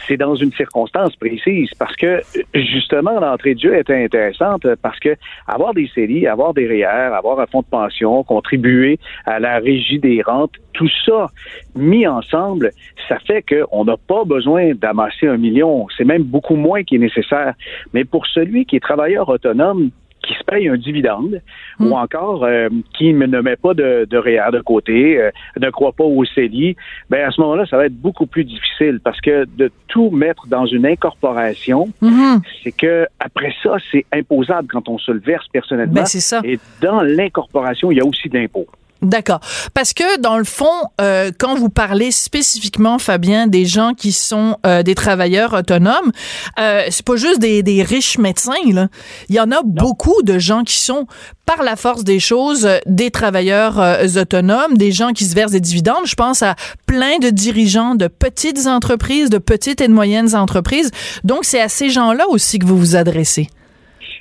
[0.06, 2.20] C'est dans une circonstance précise parce que
[2.54, 7.40] justement l'entrée de jeu était intéressante parce que avoir des séries, avoir des REER, avoir
[7.40, 11.28] un fonds de pension, contribuer à la régie des rentes, tout ça
[11.74, 12.70] mis ensemble,
[13.08, 15.86] ça fait qu'on n'a pas besoin d'amasser un million.
[15.96, 17.54] C'est même beaucoup moins qui est nécessaire.
[17.94, 19.90] Mais pour celui qui est travailleur autonome,
[20.26, 21.40] qui se paye un dividende
[21.80, 25.92] ou encore euh, qui ne met pas de, de REER de côté, euh, ne croit
[25.92, 26.76] pas au CELI,
[27.10, 30.46] ben à ce moment-là, ça va être beaucoup plus difficile parce que de tout mettre
[30.48, 32.40] dans une incorporation, Mhm.
[32.62, 35.92] c'est que après ça, c'est imposable quand on se le verse personnellement.
[35.94, 36.40] Ben, c'est ça.
[36.44, 38.66] Et dans l'incorporation, il y a aussi de l'impôt.
[39.06, 39.38] D'accord.
[39.72, 40.66] Parce que dans le fond,
[41.00, 46.10] euh, quand vous parlez spécifiquement, Fabien, des gens qui sont euh, des travailleurs autonomes,
[46.58, 48.52] euh, c'est pas juste des, des riches médecins.
[48.72, 48.88] Là.
[49.28, 51.06] Il y en a beaucoup de gens qui sont,
[51.44, 53.78] par la force des choses, euh, des travailleurs
[54.16, 56.04] autonomes, des gens qui se versent des dividendes.
[56.06, 60.90] Je pense à plein de dirigeants de petites entreprises, de petites et de moyennes entreprises.
[61.22, 63.48] Donc, c'est à ces gens-là aussi que vous vous adressez.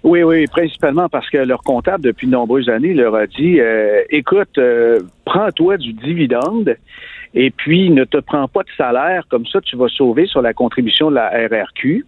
[0.06, 4.04] Oui, oui, principalement parce que leur comptable, depuis de nombreuses années, leur a dit euh,
[4.12, 6.78] écoute, euh, prends-toi du dividende
[7.36, 10.54] et puis ne te prends pas de salaire, comme ça tu vas sauver sur la
[10.54, 12.06] contribution de la RRQ.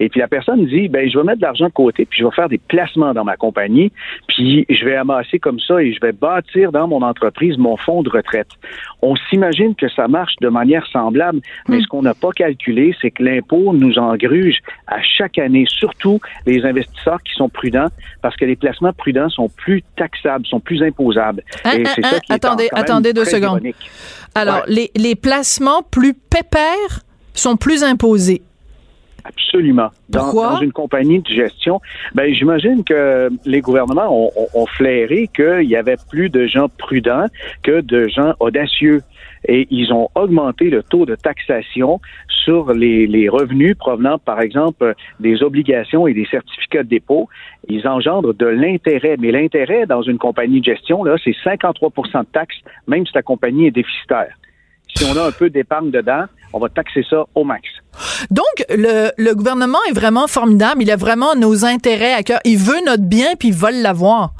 [0.00, 2.24] Et puis la personne dit ben je vais mettre de l'argent de côté, puis je
[2.24, 3.92] vais faire des placements dans ma compagnie,
[4.26, 8.02] puis je vais amasser comme ça et je vais bâtir dans mon entreprise mon fonds
[8.02, 8.48] de retraite.
[9.02, 13.10] On s'imagine que ça marche de manière semblable, mais ce qu'on n'a pas calculé, c'est
[13.12, 14.58] que l'impôt nous engruge
[14.88, 17.88] à chaque année, surtout les investisseurs qui sont prudents,
[18.22, 21.42] parce que les placements prudents sont plus taxables, sont plus imposables.
[21.64, 23.60] Hein, Et hein, c'est hein, ça qui est attendez, quand même attendez deux secondes.
[23.60, 23.90] ironique.
[24.34, 24.74] Alors, Ouais.
[24.74, 27.00] les, les placements plus pépères
[27.34, 28.42] sont plus imposés.
[29.24, 29.90] Absolument.
[30.08, 31.80] Dans, dans une compagnie de gestion,
[32.14, 36.68] ben j'imagine que les gouvernements ont, ont- ont flairé qu'il y avait plus de gens
[36.78, 37.26] prudents
[37.62, 39.02] que de gens audacieux.
[39.46, 44.94] Et ils ont augmenté le taux de taxation sur les, les revenus provenant, par exemple,
[45.18, 47.28] des obligations et des certificats de dépôt.
[47.68, 49.16] Ils engendrent de l'intérêt.
[49.18, 53.22] Mais l'intérêt dans une compagnie de gestion, là, c'est 53% de taxes, même si la
[53.22, 54.34] compagnie est déficitaire.
[54.94, 57.62] Si on a un peu d'épargne dedans, on va taxer ça au max.
[58.30, 60.82] Donc, le, le gouvernement est vraiment formidable.
[60.82, 62.40] Il a vraiment nos intérêts à cœur.
[62.44, 64.32] Il veut notre bien, puis il veut l'avoir.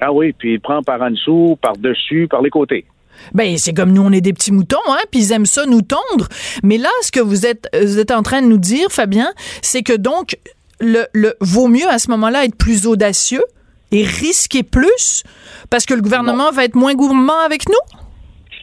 [0.00, 2.86] Ah oui, puis il prend par en dessous, par dessus, par les côtés.
[3.34, 5.82] Ben, c'est comme nous, on est des petits moutons, hein, puis ils aiment ça nous
[5.82, 6.28] tondre.
[6.62, 9.32] Mais là, ce que vous êtes, vous êtes en train de nous dire, Fabien,
[9.62, 10.38] c'est que donc,
[10.80, 13.44] le, le vaut mieux à ce moment-là être plus audacieux
[13.92, 15.24] et risquer plus
[15.68, 18.00] parce que le gouvernement va être moins gourmand avec nous?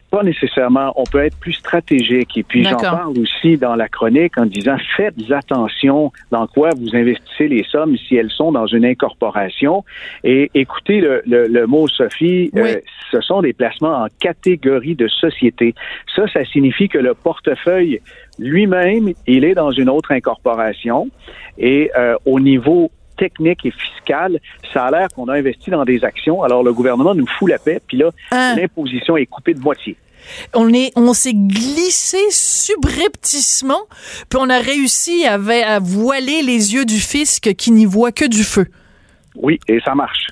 [0.10, 0.94] Pas nécessairement.
[0.96, 2.38] On peut être plus stratégique.
[2.38, 6.96] Et puis, j'en parle aussi dans la chronique en disant faites attention dans quoi vous
[6.96, 9.84] investissez les sommes si elles sont dans une incorporation.
[10.24, 12.62] Et écoutez le, le, le mot, Sophie, Oui.
[12.62, 12.76] euh,
[13.12, 15.76] ce sont des placements en catégorie de société.
[16.16, 18.00] Ça, ça signifie que le portefeuille
[18.40, 21.10] lui-même, il est dans une autre incorporation.
[21.58, 24.40] Et euh, au niveau technique et fiscal,
[24.74, 26.44] ça a l'air qu'on a investi dans des actions.
[26.44, 28.56] Alors, le gouvernement nous fout la paix, puis là, Hein?
[28.56, 29.96] l'imposition est coupée de moitié.
[30.54, 33.82] on est on s'est glissé subrepticement
[34.30, 38.26] puis on a réussi à, à voiler les yeux du fisc qui n'y voit que
[38.26, 38.68] du feu.
[39.36, 40.28] Oui, et ça marche.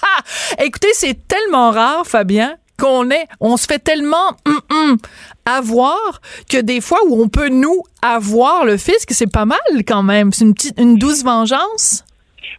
[0.64, 4.96] Écoutez, c'est tellement rare, Fabien, qu'on est, on se fait tellement hum, hum,
[5.44, 6.20] avoir
[6.50, 10.32] que des fois où on peut nous avoir le fisc, c'est pas mal quand même.
[10.32, 12.04] C'est une petite, une douce vengeance.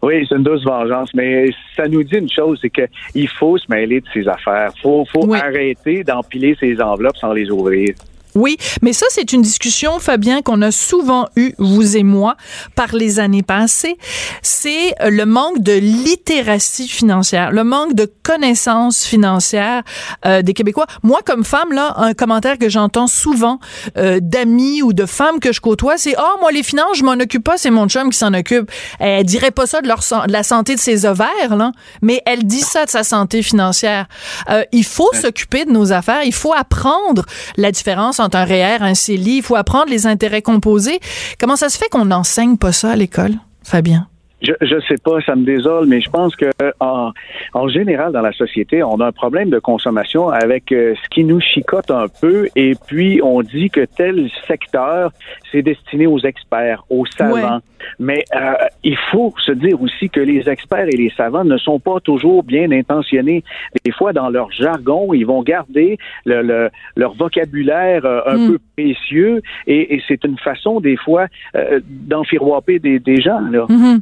[0.01, 3.65] Oui, c'est une douce vengeance, mais ça nous dit une chose, c'est qu'il faut se
[3.69, 4.71] mêler de ses affaires.
[4.75, 5.39] Il faut, faut Oui.
[5.39, 7.93] arrêter d'empiler ses enveloppes sans les ouvrir.
[8.37, 12.35] Oui, mais ça, c'est une discussion, Fabien, qu'on a souvent eue, vous et moi,
[12.75, 13.97] par les années passées.
[14.43, 19.81] C'est euh, le manque de littératie financière, le manque de connaissances financières
[20.25, 20.85] euh, des Québécois.
[21.01, 23.59] Moi, comme femme, là, un commentaire que j'entends souvent
[23.97, 27.13] euh, d'amis ou de femmes que je côtoie, c'est «Ah, moi, les finances, je m'en
[27.13, 28.69] occupe pas, c'est mon chum qui s'en occupe.»
[28.99, 31.71] Elle dirait pas ça de, leur, san- de la santé de ses ovaires, là,
[32.03, 34.05] mais elle dit ça de sa santé financière.
[34.49, 37.25] Euh, il faut s'occuper de nos affaires, il faut apprendre
[37.55, 40.99] la différence entre un REER, un CELI, il faut apprendre les intérêts composés.
[41.39, 44.07] Comment ça se fait qu'on n'enseigne pas ça à l'école, Fabien?
[44.41, 47.11] Je je sais pas, ça me désole, mais je pense que en,
[47.53, 51.23] en général dans la société, on a un problème de consommation avec euh, ce qui
[51.23, 55.11] nous chicote un peu, et puis on dit que tel secteur
[55.51, 57.61] c'est destiné aux experts, aux savants.
[57.99, 61.79] Mais euh, il faut se dire aussi que les experts et les savants ne sont
[61.79, 63.43] pas toujours bien intentionnés.
[63.85, 68.47] Des fois, dans leur jargon, ils vont garder le, le, leur vocabulaire euh, un Mm.
[68.51, 73.39] peu précieux, et, et c'est une façon des fois euh, d'enfiroiper des, des gens.
[73.51, 73.65] Là.
[73.69, 74.01] Mhm.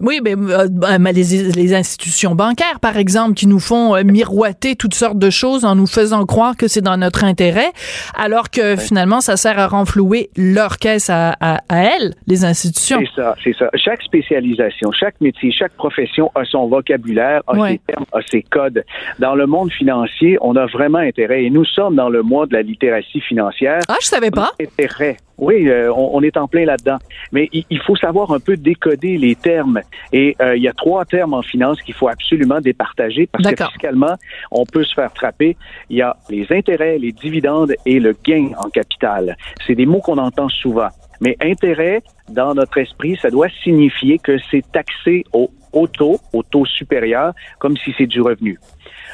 [0.00, 4.02] Oui, ben, euh, ben, mais les, les institutions bancaires, par exemple, qui nous font euh,
[4.04, 7.72] miroiter toutes sortes de choses en nous faisant croire que c'est dans notre intérêt,
[8.16, 12.98] alors que finalement, ça sert à renflouer leur caisse à, à, à elles, les institutions.
[13.00, 13.68] C'est ça, c'est ça.
[13.74, 17.72] Chaque spécialisation, chaque métier, chaque profession a son vocabulaire, a Ouais.
[17.72, 18.84] ses termes, a ses codes.
[19.18, 22.52] Dans le monde financier, on a vraiment intérêt, et nous sommes dans le mois de
[22.54, 23.80] la littératie financière.
[23.88, 24.50] Ah, je savais pas.
[24.60, 25.16] Intérêt.
[25.38, 26.98] Oui, euh, on, on est en plein là-dedans.
[27.32, 29.80] Mais il, il faut savoir un peu décoder les termes.
[30.12, 33.64] Et euh, il y a trois termes en finance qu'il faut absolument départager parce que
[33.64, 34.14] fiscalement,
[34.50, 35.56] on peut se faire trapper.
[35.90, 39.36] Il y a les intérêts, les dividendes et le gain en capital.
[39.66, 40.88] C'est des mots qu'on entend souvent.
[41.20, 46.42] Mais intérêt, dans notre esprit, ça doit signifier que c'est taxé au, au taux, au
[46.42, 48.58] taux supérieur, comme si c'est du revenu.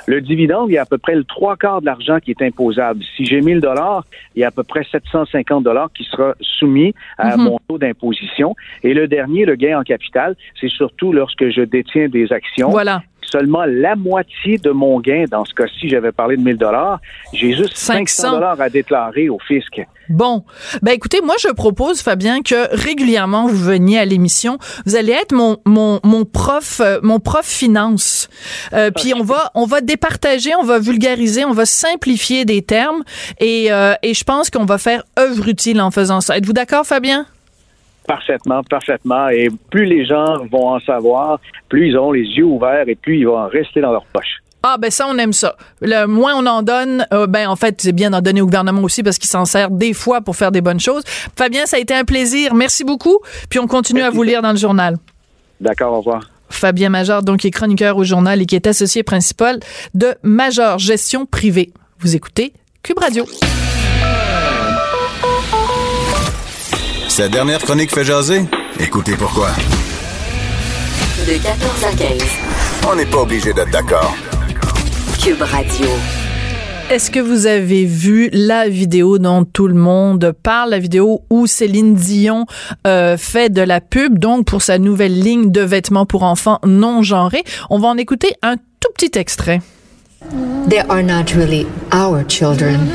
[0.06, 2.42] Le dividende, il y a à peu près le trois quarts de l'argent qui est
[2.42, 3.02] imposable.
[3.16, 6.94] Si j'ai 1000 dollars, il y a à peu près 750 dollars qui sera soumis
[7.18, 7.44] à Mhm.
[7.44, 8.54] mon taux d'imposition.
[8.82, 12.70] Et le dernier, le gain en capital, c'est surtout lorsque je détiens des actions.
[12.70, 13.02] Voilà.
[13.30, 17.00] Seulement la moitié de mon gain, dans ce cas-ci, j'avais parlé de 1000 dollars,
[17.32, 18.22] j'ai juste 500.
[18.22, 19.80] 500 dollars à déclarer au fisc.
[20.08, 20.44] Bon,
[20.82, 24.58] ben écoutez, moi je propose Fabien que régulièrement vous veniez à l'émission.
[24.84, 28.28] Vous allez être mon mon mon prof euh, mon prof finance.
[28.72, 33.04] Euh, puis on va on va départager, on va vulgariser, on va simplifier des termes
[33.40, 36.36] et euh, et je pense qu'on va faire œuvre utile en faisant ça.
[36.36, 37.26] Êtes-vous d'accord Fabien?
[38.06, 39.28] Parfaitement, parfaitement.
[39.28, 43.18] Et plus les gens vont en savoir, plus ils auront les yeux ouverts et plus
[43.18, 44.42] ils vont en rester dans leur poche.
[44.64, 45.56] Ah ben ça on aime ça.
[45.80, 48.82] Le moins on en donne, euh, ben en fait c'est bien d'en donner au gouvernement
[48.82, 51.02] aussi parce qu'il s'en sert des fois pour faire des bonnes choses.
[51.36, 52.54] Fabien, ça a été un plaisir.
[52.54, 53.18] Merci beaucoup.
[53.50, 54.96] Puis on continue à vous lire dans le journal.
[55.60, 56.30] D'accord, au revoir.
[56.52, 59.58] Fabien Major, donc, qui est chroniqueur au journal et qui est associé principal
[59.94, 61.72] de Major Gestion Privée.
[61.98, 63.24] Vous écoutez Cube Radio.
[67.12, 68.46] Sa dernière chronique fait jaser?
[68.80, 69.50] Écoutez pourquoi.
[71.26, 72.22] De 14 à 15.
[72.90, 74.16] On n'est pas obligé d'être d'accord.
[75.22, 75.88] Cube Radio.
[76.88, 81.46] Est-ce que vous avez vu la vidéo dont tout le monde parle, la vidéo où
[81.46, 82.46] Céline Dion
[82.86, 87.02] euh, fait de la pub, donc pour sa nouvelle ligne de vêtements pour enfants non
[87.02, 87.44] genrés?
[87.68, 89.60] On va en écouter un tout petit extrait.
[90.70, 92.88] They are not really our children,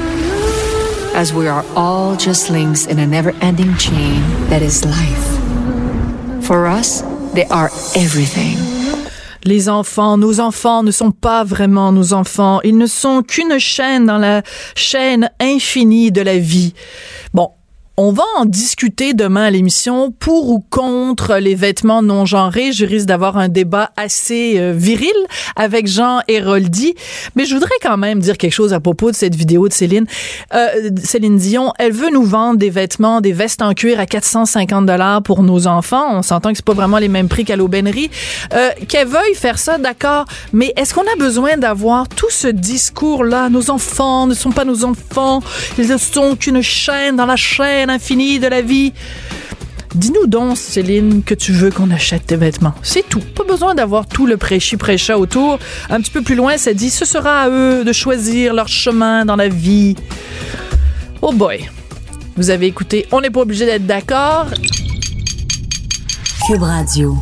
[1.17, 6.45] as we are all just links in a never ending chain that is life.
[6.45, 7.01] For us,
[7.33, 8.55] they are everything.
[9.43, 12.61] Les enfants, nos enfants ne sont pas vraiment nos enfants.
[12.63, 14.43] Ils ne sont qu'une chaîne dans la
[14.75, 16.75] chaîne infinie de la vie.
[17.33, 17.56] Bon.
[17.99, 22.71] On va en discuter demain à l'émission pour ou contre les vêtements non genrés.
[22.71, 25.15] Je risque d'avoir un débat assez euh, viril
[25.55, 26.93] avec Jean Héroldi.
[27.35, 30.05] Mais je voudrais quand même dire quelque chose à propos de cette vidéo de Céline.
[30.53, 34.85] Euh, Céline Dion, elle veut nous vendre des vêtements, des vestes en cuir à 450
[34.85, 36.19] dollars pour nos enfants.
[36.19, 38.11] On s'entend que c'est pas vraiment les mêmes prix qu'à l'aubainerie.
[38.53, 40.25] Euh, Qu'elle veuille faire ça, d'accord.
[40.53, 43.49] Mais est-ce qu'on a besoin d'avoir tout ce discours-là?
[43.49, 45.41] Nos enfants ne sont pas nos enfants.
[45.79, 48.93] Ils ne sont qu'une chaîne dans la chaîne infinie de la vie.
[49.95, 52.73] Dis-nous donc, Céline, que tu veux qu'on achète tes vêtements.
[52.83, 53.19] C'est tout.
[53.19, 55.59] Pas besoin d'avoir tout le prêchi-prêcha autour.
[55.89, 59.25] Un petit peu plus loin, ça dit, ce sera à eux de choisir leur chemin
[59.25, 59.95] dans la vie.
[61.21, 61.69] Oh boy.
[62.35, 64.45] Vous avez écouté, on n'est pas obligé d'être d'accord.
[66.45, 67.17] Cube Radio.